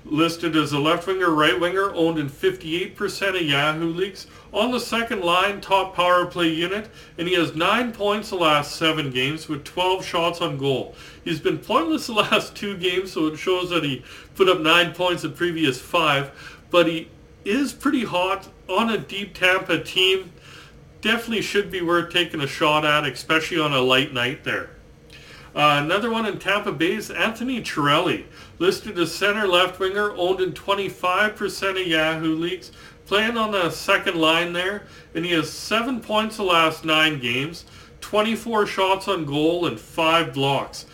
listed 0.08 0.54
as 0.56 0.72
a 0.72 0.78
left 0.78 1.06
winger, 1.06 1.30
right 1.30 1.58
winger, 1.58 1.92
owned 1.94 2.18
in 2.18 2.28
58% 2.28 3.36
of 3.36 3.42
Yahoo 3.42 3.92
leagues. 3.92 4.26
On 4.52 4.70
the 4.70 4.80
second 4.80 5.22
line, 5.22 5.60
top 5.60 5.94
power 5.94 6.26
play 6.26 6.48
unit, 6.48 6.88
and 7.18 7.28
he 7.28 7.34
has 7.34 7.54
nine 7.54 7.92
points 7.92 8.30
the 8.30 8.36
last 8.36 8.76
seven 8.76 9.10
games 9.10 9.48
with 9.48 9.64
12 9.64 10.04
shots 10.04 10.40
on 10.40 10.58
goal. 10.58 10.94
He's 11.24 11.40
been 11.40 11.58
pointless 11.58 12.06
the 12.06 12.12
last 12.14 12.54
two 12.54 12.76
games, 12.76 13.12
so 13.12 13.26
it 13.26 13.36
shows 13.36 13.70
that 13.70 13.84
he 13.84 14.04
put 14.34 14.48
up 14.48 14.60
nine 14.60 14.94
points 14.94 15.22
the 15.22 15.28
previous 15.28 15.80
five, 15.80 16.30
but 16.70 16.86
he 16.86 17.08
is 17.44 17.72
pretty 17.72 18.04
hot 18.04 18.48
on 18.68 18.90
a 18.90 18.98
deep 18.98 19.34
Tampa 19.34 19.82
team. 19.82 20.32
Definitely 21.00 21.42
should 21.42 21.70
be 21.70 21.82
worth 21.82 22.12
taking 22.12 22.40
a 22.40 22.46
shot 22.46 22.84
at, 22.84 23.04
especially 23.04 23.60
on 23.60 23.72
a 23.72 23.80
light 23.80 24.12
night 24.12 24.44
there. 24.44 24.70
Uh, 25.56 25.80
another 25.82 26.10
one 26.10 26.26
in 26.26 26.38
Tampa 26.38 26.70
Bay 26.70 26.92
is 26.92 27.10
Anthony 27.10 27.62
Cirelli, 27.62 28.26
listed 28.58 28.98
as 28.98 29.14
center 29.14 29.48
left 29.48 29.80
winger, 29.80 30.12
owned 30.14 30.38
in 30.38 30.52
25% 30.52 31.80
of 31.80 31.86
Yahoo 31.86 32.34
leagues, 32.34 32.72
playing 33.06 33.38
on 33.38 33.52
the 33.52 33.70
second 33.70 34.16
line 34.16 34.52
there, 34.52 34.84
and 35.14 35.24
he 35.24 35.32
has 35.32 35.50
seven 35.50 35.98
points 35.98 36.36
the 36.36 36.42
last 36.42 36.84
nine 36.84 37.18
games, 37.18 37.64
24 38.02 38.66
shots 38.66 39.08
on 39.08 39.24
goal, 39.24 39.64
and 39.64 39.80
five 39.80 40.34
blocks. 40.34 40.84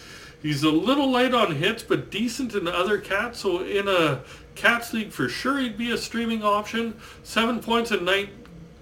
He's 0.40 0.62
a 0.62 0.70
little 0.70 1.10
light 1.10 1.34
on 1.34 1.56
hits, 1.56 1.82
but 1.82 2.12
decent 2.12 2.54
in 2.54 2.68
other 2.68 2.98
cats. 2.98 3.40
So 3.40 3.64
in 3.64 3.88
a 3.88 4.22
cats 4.54 4.92
league, 4.92 5.10
for 5.10 5.28
sure, 5.28 5.58
he'd 5.58 5.76
be 5.76 5.90
a 5.90 5.98
streaming 5.98 6.44
option. 6.44 6.94
Seven 7.24 7.58
points 7.58 7.90
in 7.90 8.04
nine, 8.04 8.28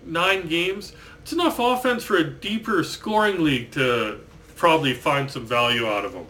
nine 0.05 0.47
games. 0.47 0.93
It's 1.23 1.33
enough 1.33 1.59
offense 1.59 2.05
for 2.05 2.17
a 2.17 2.25
deeper 2.25 2.85
scoring 2.85 3.43
league 3.43 3.71
to 3.73 4.21
probably 4.61 4.93
find 4.93 5.31
some 5.31 5.47
value 5.47 5.87
out 5.87 6.05
of 6.05 6.13
them. 6.13 6.27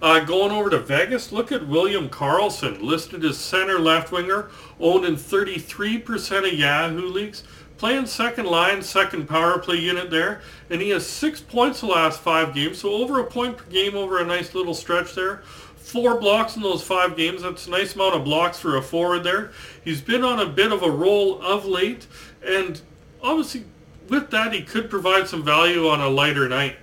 Uh, 0.00 0.20
going 0.20 0.52
over 0.52 0.70
to 0.70 0.78
Vegas, 0.78 1.32
look 1.32 1.50
at 1.50 1.66
William 1.66 2.08
Karlsson, 2.08 2.80
listed 2.80 3.24
as 3.24 3.36
center 3.36 3.80
left 3.80 4.12
winger, 4.12 4.48
owned 4.78 5.04
in 5.04 5.16
33% 5.16 6.52
of 6.52 6.56
Yahoo 6.56 7.08
leagues, 7.08 7.42
playing 7.78 8.06
second 8.06 8.46
line, 8.46 8.80
second 8.80 9.28
power 9.28 9.58
play 9.58 9.74
unit 9.74 10.08
there, 10.08 10.40
and 10.70 10.80
he 10.80 10.90
has 10.90 11.04
six 11.04 11.40
points 11.40 11.80
the 11.80 11.86
last 11.86 12.20
five 12.20 12.54
games, 12.54 12.78
so 12.78 12.92
over 12.92 13.18
a 13.18 13.24
point 13.24 13.56
per 13.56 13.64
game 13.64 13.96
over 13.96 14.20
a 14.20 14.24
nice 14.24 14.54
little 14.54 14.74
stretch 14.74 15.16
there. 15.16 15.38
Four 15.74 16.20
blocks 16.20 16.54
in 16.54 16.62
those 16.62 16.84
five 16.84 17.16
games. 17.16 17.42
That's 17.42 17.66
a 17.66 17.70
nice 17.70 17.96
amount 17.96 18.14
of 18.14 18.22
blocks 18.22 18.60
for 18.60 18.76
a 18.76 18.82
forward 18.82 19.24
there. 19.24 19.50
He's 19.84 20.00
been 20.00 20.22
on 20.22 20.38
a 20.38 20.46
bit 20.46 20.70
of 20.70 20.84
a 20.84 20.90
roll 20.90 21.42
of 21.42 21.64
late, 21.64 22.06
and 22.46 22.80
obviously 23.20 23.64
with 24.12 24.30
that, 24.30 24.52
he 24.52 24.62
could 24.62 24.90
provide 24.90 25.26
some 25.26 25.42
value 25.42 25.88
on 25.88 26.00
a 26.00 26.08
lighter 26.08 26.46
night. 26.46 26.76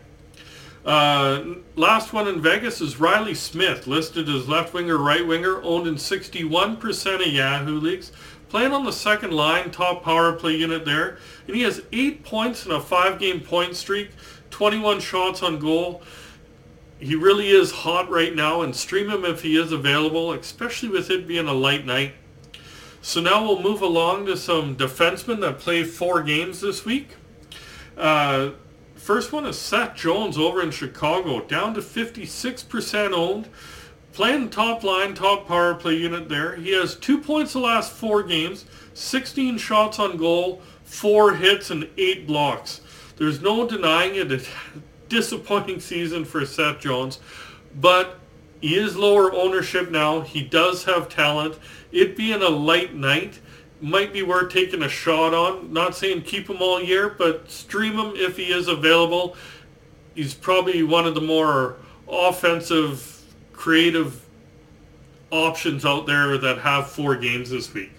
Uh, 0.83 1.43
last 1.75 2.11
one 2.11 2.27
in 2.27 2.41
Vegas 2.41 2.81
is 2.81 2.99
Reilly 2.99 3.35
Smith, 3.35 3.85
listed 3.85 4.27
as 4.27 4.47
left 4.47 4.73
winger, 4.73 4.97
right 4.97 5.25
winger, 5.25 5.61
owned 5.61 5.87
in 5.87 5.95
61% 5.95 7.27
of 7.27 7.31
Yahoo 7.31 7.79
leagues, 7.79 8.11
playing 8.49 8.71
on 8.71 8.83
the 8.83 8.91
second 8.91 9.31
line, 9.31 9.69
top 9.69 10.03
power 10.03 10.33
play 10.33 10.55
unit 10.55 10.85
there. 10.85 11.19
And 11.45 11.55
he 11.55 11.61
has 11.61 11.83
eight 11.91 12.23
points 12.23 12.65
in 12.65 12.71
a 12.71 12.81
five-game 12.81 13.41
point 13.41 13.75
streak, 13.75 14.09
21 14.49 14.99
shots 14.99 15.43
on 15.43 15.59
goal. 15.59 16.01
He 16.99 17.13
really 17.13 17.49
is 17.49 17.71
hot 17.71 18.09
right 18.09 18.33
now, 18.33 18.61
and 18.61 18.75
stream 18.75 19.07
him 19.07 19.23
if 19.23 19.43
he 19.43 19.55
is 19.55 19.71
available, 19.71 20.33
especially 20.33 20.89
with 20.89 21.11
it 21.11 21.27
being 21.27 21.47
a 21.47 21.53
light 21.53 21.85
night. 21.85 22.15
So 23.01 23.21
now 23.21 23.43
we'll 23.43 23.61
move 23.61 23.83
along 23.83 24.25
to 24.25 24.35
some 24.35 24.75
defensemen 24.75 25.39
that 25.41 25.59
played 25.59 25.87
four 25.87 26.23
games 26.23 26.61
this 26.61 26.83
week. 26.83 27.09
Uh, 27.99 28.51
first 28.95 29.33
one 29.33 29.45
is 29.45 29.59
Seth 29.59 29.95
Jones 29.95 30.37
over 30.37 30.61
in 30.61 30.71
Chicago, 30.71 31.41
down 31.41 31.73
to 31.73 31.81
56% 31.81 33.11
owned. 33.11 33.49
Playing 34.13 34.49
top 34.49 34.83
line, 34.83 35.13
top 35.13 35.47
power 35.47 35.75
play 35.75 35.95
unit 35.95 36.29
there. 36.29 36.55
He 36.55 36.71
has 36.71 36.95
two 36.95 37.19
points 37.19 37.53
the 37.53 37.59
last 37.59 37.91
four 37.91 38.23
games, 38.23 38.65
16 38.93 39.57
shots 39.57 39.99
on 39.99 40.17
goal, 40.17 40.61
four 40.83 41.35
hits, 41.35 41.69
and 41.69 41.87
eight 41.97 42.25
blocks. 42.25 42.81
There's 43.17 43.41
no 43.41 43.67
denying 43.67 44.15
it. 44.15 44.31
A 44.31 44.41
disappointing 45.09 45.79
season 45.79 46.23
for 46.23 46.45
Seth 46.45 46.79
Jones, 46.79 47.19
but 47.79 48.19
he 48.61 48.75
is 48.75 48.95
lower 48.95 49.33
ownership 49.33 49.89
now. 49.89 50.21
He 50.21 50.43
does 50.43 50.85
have 50.85 51.09
talent. 51.09 51.57
It 51.91 52.15
being 52.15 52.41
a 52.41 52.49
light 52.49 52.93
night 52.93 53.39
might 53.81 54.11
be 54.13 54.23
worth 54.23 54.51
taking 54.51 54.83
a 54.83 54.89
shot 54.89 55.33
on. 55.33 55.71
Not 55.71 55.95
saying 55.95 56.23
keep 56.23 56.49
him 56.49 56.61
all 56.61 56.81
year, 56.81 57.09
but 57.09 57.49
stream 57.49 57.93
him 57.93 58.13
if 58.15 58.37
he 58.37 58.51
is 58.51 58.67
available. 58.67 59.35
He's 60.15 60.33
probably 60.33 60.83
one 60.83 61.05
of 61.05 61.15
the 61.15 61.21
more 61.21 61.77
offensive 62.07 63.23
creative 63.53 64.25
options 65.31 65.85
out 65.85 66.05
there 66.05 66.37
that 66.37 66.59
have 66.59 66.89
four 66.89 67.15
games 67.15 67.49
this 67.49 67.73
week. 67.73 67.91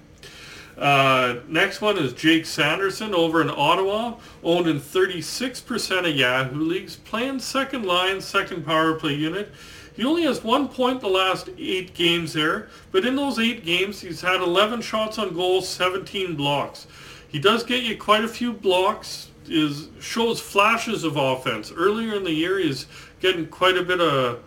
Uh, 0.76 1.40
next 1.46 1.82
one 1.82 1.98
is 1.98 2.14
Jake 2.14 2.46
Sanderson 2.46 3.14
over 3.14 3.42
in 3.42 3.50
Ottawa, 3.50 4.14
owned 4.42 4.66
in 4.66 4.80
36% 4.80 6.08
of 6.08 6.16
Yahoo 6.16 6.62
leagues, 6.62 6.96
playing 6.96 7.38
second 7.38 7.84
line, 7.84 8.20
second 8.20 8.64
power 8.64 8.94
play 8.94 9.14
unit. 9.14 9.52
He 10.00 10.06
only 10.06 10.22
has 10.22 10.42
one 10.42 10.68
point 10.68 11.02
the 11.02 11.08
last 11.08 11.50
eight 11.58 11.92
games 11.92 12.32
there, 12.32 12.70
but 12.90 13.04
in 13.04 13.16
those 13.16 13.38
eight 13.38 13.66
games, 13.66 14.00
he's 14.00 14.22
had 14.22 14.40
11 14.40 14.80
shots 14.80 15.18
on 15.18 15.34
goal, 15.34 15.60
17 15.60 16.36
blocks. 16.36 16.86
He 17.28 17.38
does 17.38 17.62
get 17.64 17.82
you 17.82 17.98
quite 17.98 18.24
a 18.24 18.28
few 18.28 18.54
blocks, 18.54 19.28
is 19.46 19.88
shows 20.00 20.40
flashes 20.40 21.04
of 21.04 21.18
offense. 21.18 21.70
Earlier 21.70 22.14
in 22.14 22.24
the 22.24 22.32
year, 22.32 22.58
he's 22.58 22.86
getting 23.20 23.46
quite 23.48 23.76
a 23.76 23.82
bit 23.82 24.00
of 24.00 24.42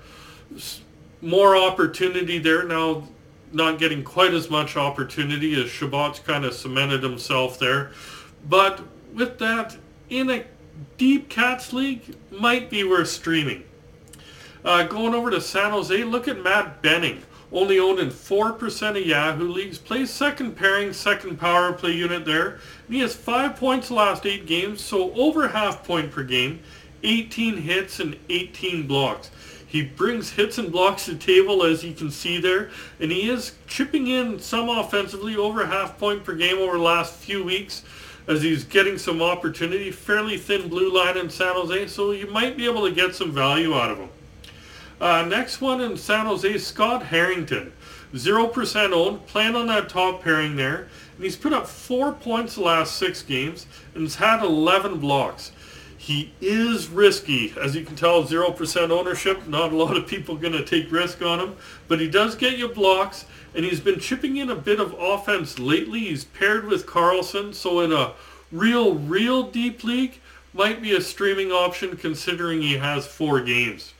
more 1.21 1.55
opportunity 1.55 2.39
there 2.39 2.63
now 2.63 3.07
not 3.51 3.77
getting 3.77 4.03
quite 4.03 4.33
as 4.33 4.49
much 4.49 4.75
opportunity 4.75 5.53
as 5.63 5.69
Chabot's 5.69 6.17
kind 6.17 6.45
of 6.45 6.55
cemented 6.55 7.03
himself 7.03 7.59
there. 7.59 7.91
But 8.49 8.81
with 9.13 9.37
that, 9.37 9.77
in 10.09 10.31
a 10.31 10.45
deep 10.97 11.29
Cats 11.29 11.73
league, 11.73 12.15
might 12.31 12.71
be 12.71 12.83
worth 12.83 13.09
streaming. 13.09 13.65
Uh, 14.63 14.84
going 14.84 15.13
over 15.13 15.30
to 15.30 15.41
San 15.41 15.71
Jose, 15.71 16.04
look 16.04 16.28
at 16.28 16.41
Matt 16.41 16.82
Benning. 16.82 17.23
Only 17.52 17.80
owned 17.80 17.99
in 17.99 18.10
4% 18.10 18.89
of 18.89 19.06
Yahoo 19.06 19.47
leagues. 19.47 19.78
Plays 19.78 20.10
second 20.10 20.56
pairing, 20.56 20.93
second 20.93 21.39
power 21.39 21.73
play 21.73 21.91
unit 21.91 22.26
there. 22.26 22.60
And 22.88 22.95
he 22.95 22.99
has 23.02 23.13
5 23.13 23.56
points 23.58 23.89
the 23.89 23.95
last 23.95 24.26
8 24.26 24.47
games, 24.47 24.82
so 24.82 25.13
over 25.13 25.49
half 25.49 25.84
point 25.84 26.12
per 26.12 26.23
game. 26.23 26.62
18 27.04 27.58
hits 27.58 27.99
and 27.99 28.17
18 28.30 28.88
blocks. 28.88 29.30
He 29.67 29.82
brings 29.82 30.30
hits 30.32 30.58
and 30.58 30.71
blocks 30.71 31.06
to 31.06 31.13
the 31.13 31.17
table, 31.17 31.63
as 31.63 31.84
you 31.84 31.93
can 31.93 32.12
see 32.12 32.39
there, 32.39 32.69
and 32.99 33.12
he 33.12 33.28
is 33.28 33.54
chipping 33.65 34.06
in 34.06 34.39
some 34.39 34.69
offensively, 34.69 35.36
over 35.36 35.65
half 35.65 35.97
point 35.97 36.23
per 36.23 36.36
game 36.36 36.60
over 36.60 36.78
the 36.78 36.84
last 36.84 37.15
few 37.15 37.43
weeks, 37.43 37.84
as 38.28 38.43
he's 38.43 38.63
getting 38.63 38.99
some 38.99 39.21
opportunity. 39.21 39.89
Fairly 39.91 40.38
thin 40.38 40.69
blue 40.69 40.93
line 40.93 41.17
in 41.17 41.30
San 41.30 41.56
Jose, 41.56 41.88
so 41.88 42.12
you 42.12 42.28
might 42.28 42.56
be 42.56 42.65
able 42.65 42.88
to 42.88 42.91
get 42.93 43.15
some 43.15 43.32
value 43.32 43.73
out 43.73 43.89
of 43.89 43.97
him. 43.97 44.10
Uh, 45.01 45.23
next 45.23 45.62
one 45.62 45.82
in 45.82 45.97
San 45.97 46.25
Jose, 46.25 46.58
Scott 46.60 47.08
Harrington. 47.08 47.73
0% 48.13 48.91
owned, 48.91 49.25
playing 49.25 49.56
on 49.56 49.67
that 49.67 49.89
top 49.89 50.21
pairing 50.23 50.56
there. 50.56 50.88
And 51.15 51.23
he's 51.23 51.36
put 51.36 51.53
up 51.53 51.67
four 51.67 52.13
points 52.13 52.56
the 52.56 52.62
last 52.62 52.95
six 52.97 53.23
games 53.23 53.65
and 53.95 54.03
has 54.03 54.15
had 54.15 54.43
11 54.43 54.99
blocks. 54.99 55.51
He 55.97 56.34
is 56.41 56.89
risky. 56.89 57.53
As 57.60 57.75
you 57.75 57.86
can 57.86 57.95
tell, 57.95 58.23
0% 58.23 58.89
ownership. 58.89 59.47
Not 59.47 59.71
a 59.71 59.75
lot 59.75 59.95
of 59.95 60.06
people 60.06 60.36
going 60.36 60.53
to 60.53 60.65
take 60.65 60.91
risk 60.91 61.21
on 61.21 61.39
him. 61.39 61.56
But 61.88 62.01
he 62.01 62.10
does 62.10 62.36
get 62.36 62.58
you 62.58 62.67
blocks. 62.67 63.25
And 63.56 63.63
he's 63.63 63.79
been 63.79 63.99
chipping 63.99 64.38
in 64.38 64.49
a 64.49 64.56
bit 64.56 64.79
of 64.79 64.95
offense 64.99 65.60
lately. 65.60 65.99
He's 66.01 66.25
paired 66.25 66.65
with 66.65 66.86
Karlsson. 66.86 67.53
So 67.56 67.79
in 67.79 67.93
a 67.93 68.13
real, 68.51 68.95
real 68.95 69.43
deep 69.43 69.84
league, 69.84 70.19
might 70.53 70.82
be 70.82 70.93
a 70.93 71.01
streaming 71.01 71.51
option 71.51 71.97
considering 71.97 72.62
he 72.62 72.73
has 72.77 73.08
four 73.08 73.41
games. 73.41 73.93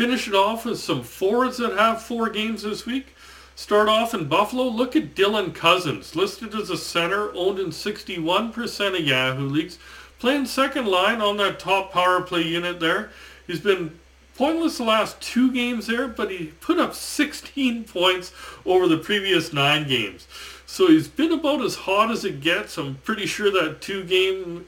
Finish 0.00 0.28
it 0.28 0.34
off 0.34 0.64
with 0.64 0.80
some 0.80 1.02
forwards 1.02 1.58
that 1.58 1.76
have 1.76 2.00
four 2.00 2.30
games 2.30 2.62
this 2.62 2.86
week. 2.86 3.14
Start 3.54 3.86
off 3.86 4.14
in 4.14 4.28
Buffalo. 4.28 4.64
Look 4.64 4.96
at 4.96 5.14
Dylan 5.14 5.54
Cozens, 5.54 6.16
listed 6.16 6.54
as 6.54 6.70
a 6.70 6.78
center, 6.78 7.30
owned 7.34 7.58
in 7.58 7.66
61% 7.66 8.98
of 8.98 9.04
Yahoo 9.04 9.46
leagues. 9.46 9.78
Playing 10.18 10.46
second 10.46 10.86
line 10.86 11.20
on 11.20 11.36
that 11.36 11.58
top 11.58 11.92
power 11.92 12.22
play 12.22 12.40
unit 12.40 12.80
there. 12.80 13.10
He's 13.46 13.60
been 13.60 14.00
pointless 14.36 14.78
the 14.78 14.84
last 14.84 15.20
two 15.20 15.52
games 15.52 15.88
there, 15.88 16.08
but 16.08 16.30
he 16.30 16.46
put 16.46 16.78
up 16.78 16.94
16 16.94 17.84
points 17.92 18.32
over 18.64 18.88
the 18.88 18.96
previous 18.96 19.52
nine 19.52 19.86
games. 19.86 20.26
So 20.64 20.86
he's 20.86 21.08
been 21.08 21.32
about 21.32 21.60
as 21.60 21.74
hot 21.74 22.10
as 22.10 22.24
it 22.24 22.40
gets. 22.40 22.78
I'm 22.78 22.94
pretty 23.04 23.26
sure 23.26 23.50
that 23.50 23.82
two 23.82 24.04
game 24.04 24.64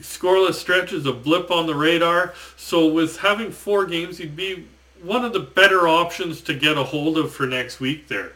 scoreless 0.00 0.54
stretch 0.54 0.92
is 0.92 1.06
a 1.06 1.12
blip 1.12 1.50
on 1.50 1.66
the 1.66 1.74
radar. 1.74 2.34
So 2.56 2.86
with 2.86 3.18
having 3.18 3.50
four 3.50 3.86
games, 3.86 4.18
he'd 4.18 4.36
be 4.36 4.66
one 5.02 5.24
of 5.24 5.32
the 5.32 5.40
better 5.40 5.88
options 5.88 6.40
to 6.42 6.54
get 6.54 6.76
a 6.76 6.84
hold 6.84 7.18
of 7.18 7.32
for 7.32 7.46
next 7.46 7.80
week 7.80 8.08
there. 8.08 8.32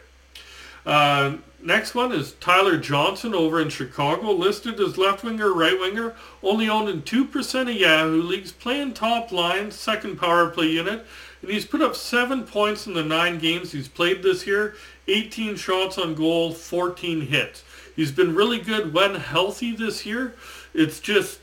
Uh, 0.85 1.37
next 1.61 1.95
one 1.95 2.11
is 2.11 2.33
Tyler 2.33 2.77
Johnson 2.77 3.33
over 3.33 3.59
in 3.59 3.69
Chicago, 3.69 4.31
listed 4.31 4.79
as 4.79 4.97
left 4.97 5.23
winger, 5.23 5.51
right 5.53 5.79
winger, 5.79 6.15
only 6.43 6.69
owned 6.69 6.89
in 6.89 7.01
2% 7.01 7.61
of 7.61 7.75
Yahoo 7.75 8.21
leagues, 8.21 8.51
playing 8.51 8.93
top 8.93 9.31
line, 9.31 9.71
second 9.71 10.19
power 10.19 10.49
play 10.49 10.67
unit, 10.67 11.05
and 11.41 11.51
he's 11.51 11.65
put 11.65 11.81
up 11.81 11.95
seven 11.95 12.43
points 12.43 12.87
in 12.87 12.93
the 12.93 13.03
nine 13.03 13.39
games 13.39 13.71
he's 13.71 13.87
played 13.87 14.21
this 14.21 14.45
year, 14.45 14.75
18 15.07 15.55
shots 15.55 15.97
on 15.97 16.15
goal, 16.15 16.51
14 16.51 17.21
hits. 17.21 17.63
He's 17.95 18.11
been 18.11 18.35
really 18.35 18.59
good 18.59 18.93
when 18.93 19.15
healthy 19.15 19.75
this 19.75 20.05
year. 20.05 20.35
It's 20.75 20.99
just 20.99 21.39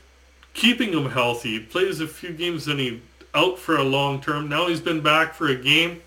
keeping 0.53 0.93
him 0.93 1.09
healthy. 1.09 1.53
He 1.53 1.59
plays 1.59 1.99
a 1.99 2.07
few 2.07 2.31
games 2.31 2.67
and 2.67 2.79
he 2.79 3.01
out 3.33 3.57
for 3.57 3.75
a 3.75 3.83
long 3.83 4.21
term. 4.21 4.47
Now 4.47 4.67
he's 4.67 4.81
been 4.81 5.01
back 5.01 5.33
for 5.33 5.47
a 5.47 5.55
game 5.55 6.01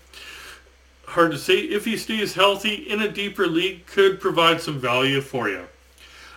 hard 1.07 1.31
to 1.31 1.37
say. 1.37 1.59
If 1.59 1.85
he 1.85 1.97
stays 1.97 2.33
healthy 2.33 2.75
in 2.75 3.01
a 3.01 3.11
deeper 3.11 3.47
league, 3.47 3.85
could 3.85 4.19
provide 4.19 4.61
some 4.61 4.79
value 4.79 5.21
for 5.21 5.49
you. 5.49 5.67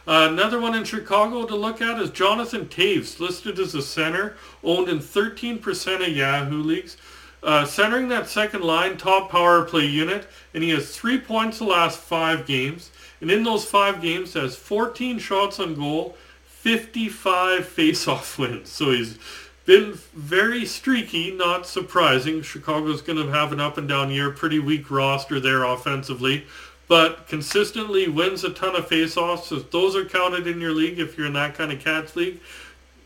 Uh, 0.07 0.29
another 0.31 0.59
one 0.61 0.75
in 0.75 0.85
Chicago 0.85 1.45
to 1.45 1.55
look 1.55 1.83
at 1.83 2.01
is 2.01 2.11
Jonathan 2.11 2.67
Toews, 2.67 3.21
listed 3.21 3.59
as 3.59 3.75
a 3.75 3.83
center, 3.83 4.37
owned 4.65 4.89
in 4.89 4.99
13% 4.99 6.09
of 6.09 6.17
Yahoo 6.17 6.63
leagues. 6.63 6.97
Uh, 7.43 7.65
centering 7.65 8.09
that 8.09 8.29
second 8.29 8.63
line, 8.63 8.97
top 8.97 9.31
power 9.31 9.65
play 9.65 9.87
unit, 9.87 10.27
and 10.53 10.63
he 10.63 10.71
has 10.71 10.95
three 10.95 11.19
points 11.19 11.59
the 11.59 11.65
last 11.65 11.99
five 11.99 12.47
games. 12.47 12.91
And 13.21 13.31
in 13.31 13.43
those 13.43 13.65
five 13.65 14.01
games, 14.01 14.35
has 14.35 14.57
14 14.57 15.19
shots 15.19 15.61
on 15.61 15.75
goal, 15.75 16.17
55 16.61 17.65
face-off 17.65 18.39
wins. 18.39 18.69
So 18.69 18.91
he's 18.91 19.19
been 19.65 19.95
very 20.13 20.67
streaky, 20.67 21.31
not 21.31 21.67
surprising. 21.67 22.43
Chicago's 22.43 23.01
going 23.01 23.17
to 23.17 23.33
have 23.33 23.51
an 23.53 23.61
up 23.61 23.79
and 23.79 23.89
down 23.89 24.11
year, 24.11 24.31
pretty 24.31 24.59
weak 24.59 24.91
roster 24.91 25.41
there 25.41 25.65
offensively, 25.65 26.45
but 26.87 27.27
consistently 27.27 28.09
wins 28.09 28.45
a 28.45 28.51
ton 28.51 28.77
of 28.77 28.87
faceoffs. 28.87 29.45
So 29.45 29.57
those 29.57 29.97
are 29.97 30.05
counted 30.05 30.47
in 30.47 30.61
your 30.61 30.73
league 30.73 30.99
if 30.99 31.17
you're 31.17 31.29
in 31.29 31.33
that 31.33 31.55
kind 31.55 31.73
of 31.73 31.81
Cats 31.81 32.15
league. 32.15 32.41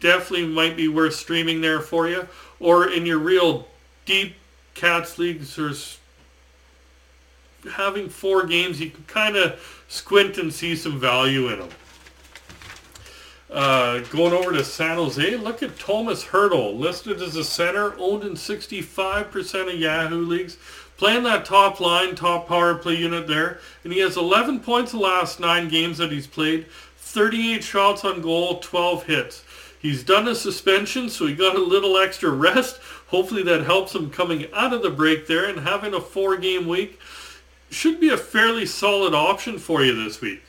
Definitely 0.01 0.49
might 0.49 0.77
be 0.77 0.89
worth 0.89 1.15
streaming 1.15 1.61
there 1.61 1.81
for 1.81 2.09
you. 2.09 2.27
Or 2.59 2.91
in 2.91 3.07
your 3.07 3.21
real 3.21 3.69
deep 4.05 4.35
Cats 4.75 5.17
leagues, 5.17 5.55
there's 5.55 6.01
having 7.75 8.09
four 8.09 8.47
games, 8.47 8.81
you 8.81 8.91
can 8.91 9.05
kind 9.05 9.37
of 9.37 9.85
squint 9.87 10.39
and 10.39 10.53
see 10.53 10.75
some 10.75 10.99
value 10.99 11.47
in 11.51 11.61
them. 11.61 11.71
Uh, 13.55 14.01
going 14.11 14.33
over 14.33 14.53
to 14.53 14.65
San 14.65 14.97
Jose, 14.97 15.37
look 15.37 15.63
at 15.63 15.79
Thomas 15.79 16.25
Hertl, 16.25 16.77
listed 16.77 17.23
as 17.23 17.37
a 17.37 17.45
center, 17.45 17.95
owned 18.01 18.25
in 18.25 18.33
65% 18.33 19.73
of 19.73 19.79
Yahoo 19.79 20.27
leagues, 20.27 20.59
playing 20.97 21.23
that 21.23 21.45
top 21.45 21.79
line, 21.79 22.17
top 22.17 22.49
power 22.49 22.75
play 22.75 22.97
unit 22.97 23.29
there, 23.29 23.61
and 23.85 23.93
he 23.93 24.01
has 24.01 24.17
11 24.17 24.59
points 24.59 24.91
the 24.91 24.99
last 24.99 25.39
nine 25.39 25.69
games 25.69 25.99
that 25.99 26.11
he's 26.11 26.27
played, 26.27 26.67
38 26.97 27.63
shots 27.63 28.05
on 28.05 28.21
goal, 28.21 28.59
12 28.59 29.05
hits. 29.05 29.45
He's 29.79 30.03
done 30.03 30.27
a 30.27 30.35
suspension, 30.35 31.09
so 31.09 31.29
he 31.29 31.35
got 31.37 31.55
a 31.55 31.63
little 31.63 31.97
extra 31.97 32.31
rest. 32.31 32.81
Hopefully 33.07 33.45
that 33.45 33.63
helps 33.63 33.95
him 33.95 34.11
coming 34.11 34.49
out 34.53 34.73
of 34.73 34.83
the 34.83 34.91
break 34.91 35.29
there 35.29 35.49
and 35.49 35.61
having 35.61 35.95
a 35.95 36.01
four-game 36.01 36.67
week 36.67 36.99
should 37.71 38.01
be 38.01 38.09
a 38.09 38.17
fairly 38.17 38.67
solid 38.67 39.15
option 39.15 39.61
for 39.61 39.85
you 39.85 39.95
this 39.95 40.21
week. 40.21 40.43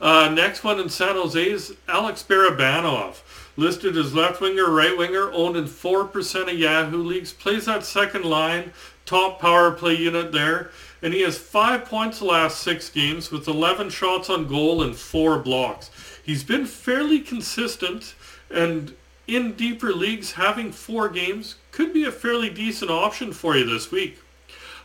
Uh, 0.00 0.28
next 0.28 0.62
one 0.62 0.78
in 0.78 0.88
San 0.88 1.16
Jose 1.16 1.50
is 1.50 1.74
Alex 1.88 2.24
Barabanov. 2.26 3.20
Listed 3.56 3.96
as 3.96 4.14
left 4.14 4.40
winger, 4.40 4.70
right 4.70 4.96
winger, 4.96 5.32
owned 5.32 5.56
in 5.56 5.64
4% 5.64 6.42
of 6.42 6.58
Yahoo 6.58 7.02
leagues, 7.02 7.32
plays 7.32 7.64
that 7.64 7.84
second 7.84 8.24
line, 8.24 8.72
top 9.04 9.40
power 9.40 9.72
play 9.72 9.94
unit 9.96 10.30
there, 10.30 10.70
and 11.02 11.12
he 11.12 11.22
has 11.22 11.36
five 11.36 11.84
points 11.84 12.20
the 12.20 12.26
last 12.26 12.60
six 12.60 12.88
games 12.88 13.32
with 13.32 13.48
11 13.48 13.90
shots 13.90 14.30
on 14.30 14.46
goal 14.46 14.82
and 14.82 14.94
four 14.94 15.40
blocks. 15.40 15.90
He's 16.24 16.44
been 16.44 16.66
fairly 16.66 17.18
consistent, 17.18 18.14
and 18.48 18.94
in 19.26 19.54
deeper 19.54 19.92
leagues, 19.92 20.32
having 20.32 20.70
four 20.70 21.08
games 21.08 21.56
could 21.72 21.92
be 21.92 22.04
a 22.04 22.12
fairly 22.12 22.50
decent 22.50 22.92
option 22.92 23.32
for 23.32 23.56
you 23.56 23.64
this 23.64 23.90
week. 23.90 24.18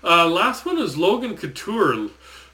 Uh, 0.04 0.28
last 0.28 0.65
one 0.65 0.80
is 0.80 0.97
Logan 0.97 1.38
Couture 1.38 2.10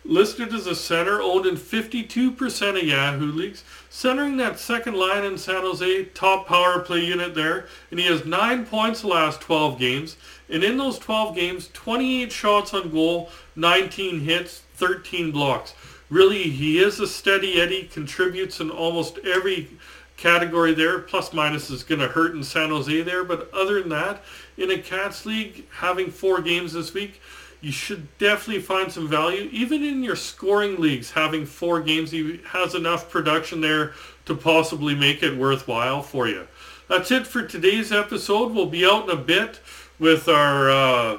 listed 0.10 0.54
as 0.54 0.66
a 0.66 0.76
center, 0.76 1.22
owned 1.22 1.46
in 1.46 1.56
52% 1.56 2.78
of 2.78 2.84
Yahoo 2.84 3.32
leagues, 3.32 3.64
centering 3.90 4.38
that 4.38 4.60
second 4.60 4.96
line 4.96 5.24
in 5.24 5.38
San 5.38 5.62
Jose, 5.62 6.06
top 6.06 6.48
power 6.48 6.80
play 6.80 7.06
unit 7.06 7.36
there, 7.36 7.68
and 7.92 8.00
he 8.00 8.08
has 8.08 8.26
9 8.26 8.66
points 8.66 9.02
the 9.02 9.08
last 9.08 9.40
12 9.40 9.78
games, 9.78 10.18
and 10.50 10.64
in 10.64 10.78
those 10.78 10.98
12 10.98 11.36
games, 11.36 11.70
28 11.74 12.32
shots 12.32 12.74
on 12.74 12.90
goal, 12.90 13.30
19 13.56 14.22
hits, 14.22 14.64
13 14.76 15.32
blocks. 15.32 15.76
Really, 16.10 16.44
he 16.44 16.80
is 16.80 17.00
a 17.00 17.08
steady 17.08 17.62
Eddie, 17.62 17.84
contributes 17.84 18.60
in 18.60 18.72
almost 18.72 19.20
every 19.20 19.70
category 20.18 20.74
there. 20.74 21.00
Plus 21.00 21.34
minus 21.34 21.70
is 21.70 21.84
going 21.84 22.02
to 22.02 22.08
hurt 22.08 22.36
in 22.36 22.44
San 22.44 22.70
Jose 22.70 23.02
there, 23.04 23.24
but 23.24 23.52
other 23.54 23.80
than 23.80 23.90
that, 23.90 24.24
in 24.58 24.72
a 24.72 24.78
Cats 24.78 25.26
League, 25.26 25.66
having 25.72 26.10
four 26.10 26.42
games 26.42 26.74
this 26.74 26.94
week, 26.94 27.22
you 27.62 27.72
should 27.72 28.18
definitely 28.18 28.62
find 28.62 28.92
some 28.92 29.08
value. 29.08 29.50
Even 29.52 29.84
in 29.84 30.04
your 30.04 30.16
scoring 30.16 30.80
leagues, 30.80 31.12
having 31.12 31.46
four 31.46 31.82
games, 31.82 32.12
he 32.12 32.40
has 32.48 32.74
enough 32.74 33.10
production 33.10 33.62
there 33.62 33.94
to 34.26 34.36
possibly 34.36 34.96
make 34.96 35.24
it 35.24 35.38
worthwhile 35.38 36.02
for 36.02 36.28
you. 36.28 36.48
That's 36.88 37.12
it 37.12 37.28
for 37.28 37.44
today's 37.44 37.92
episode. 37.92 38.54
We'll 38.54 38.66
be 38.66 38.86
out 38.86 39.04
in 39.04 39.10
a 39.12 39.22
bit 39.22 39.60
with 40.00 40.28
our 40.30 40.70
uh, 40.70 41.18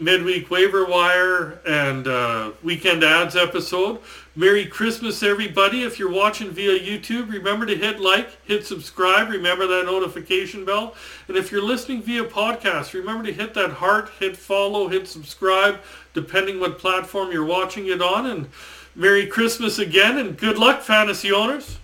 midweek 0.00 0.50
waiver 0.50 0.84
wire 0.86 1.60
and 1.66 2.06
uh, 2.06 2.52
weekend 2.62 3.04
adds 3.04 3.36
episode. 3.36 4.00
Merry 4.38 4.66
Christmas, 4.66 5.24
everybody. 5.24 5.82
If 5.82 5.98
you're 5.98 6.12
watching 6.12 6.52
via 6.52 6.78
YouTube, 6.78 7.28
remember 7.28 7.66
to 7.66 7.76
hit 7.76 7.98
like, 7.98 8.38
hit 8.44 8.64
subscribe, 8.64 9.30
remember 9.30 9.66
that 9.66 9.86
notification 9.86 10.64
bell. 10.64 10.94
And 11.26 11.36
if 11.36 11.50
you're 11.50 11.60
listening 11.60 12.02
via 12.02 12.22
podcast, 12.22 12.94
remember 12.94 13.24
to 13.24 13.32
hit 13.32 13.52
that 13.54 13.72
heart, 13.72 14.12
hit 14.20 14.36
follow, 14.36 14.86
hit 14.86 15.08
subscribe, 15.08 15.80
depending 16.14 16.60
what 16.60 16.78
platform 16.78 17.32
you're 17.32 17.44
watching 17.44 17.88
it 17.88 18.00
on. 18.00 18.26
And 18.26 18.48
Merry 18.94 19.26
Christmas 19.26 19.80
again, 19.80 20.18
and 20.18 20.38
good 20.38 20.56
luck, 20.56 20.82
fantasy 20.82 21.32
owners. 21.32 21.78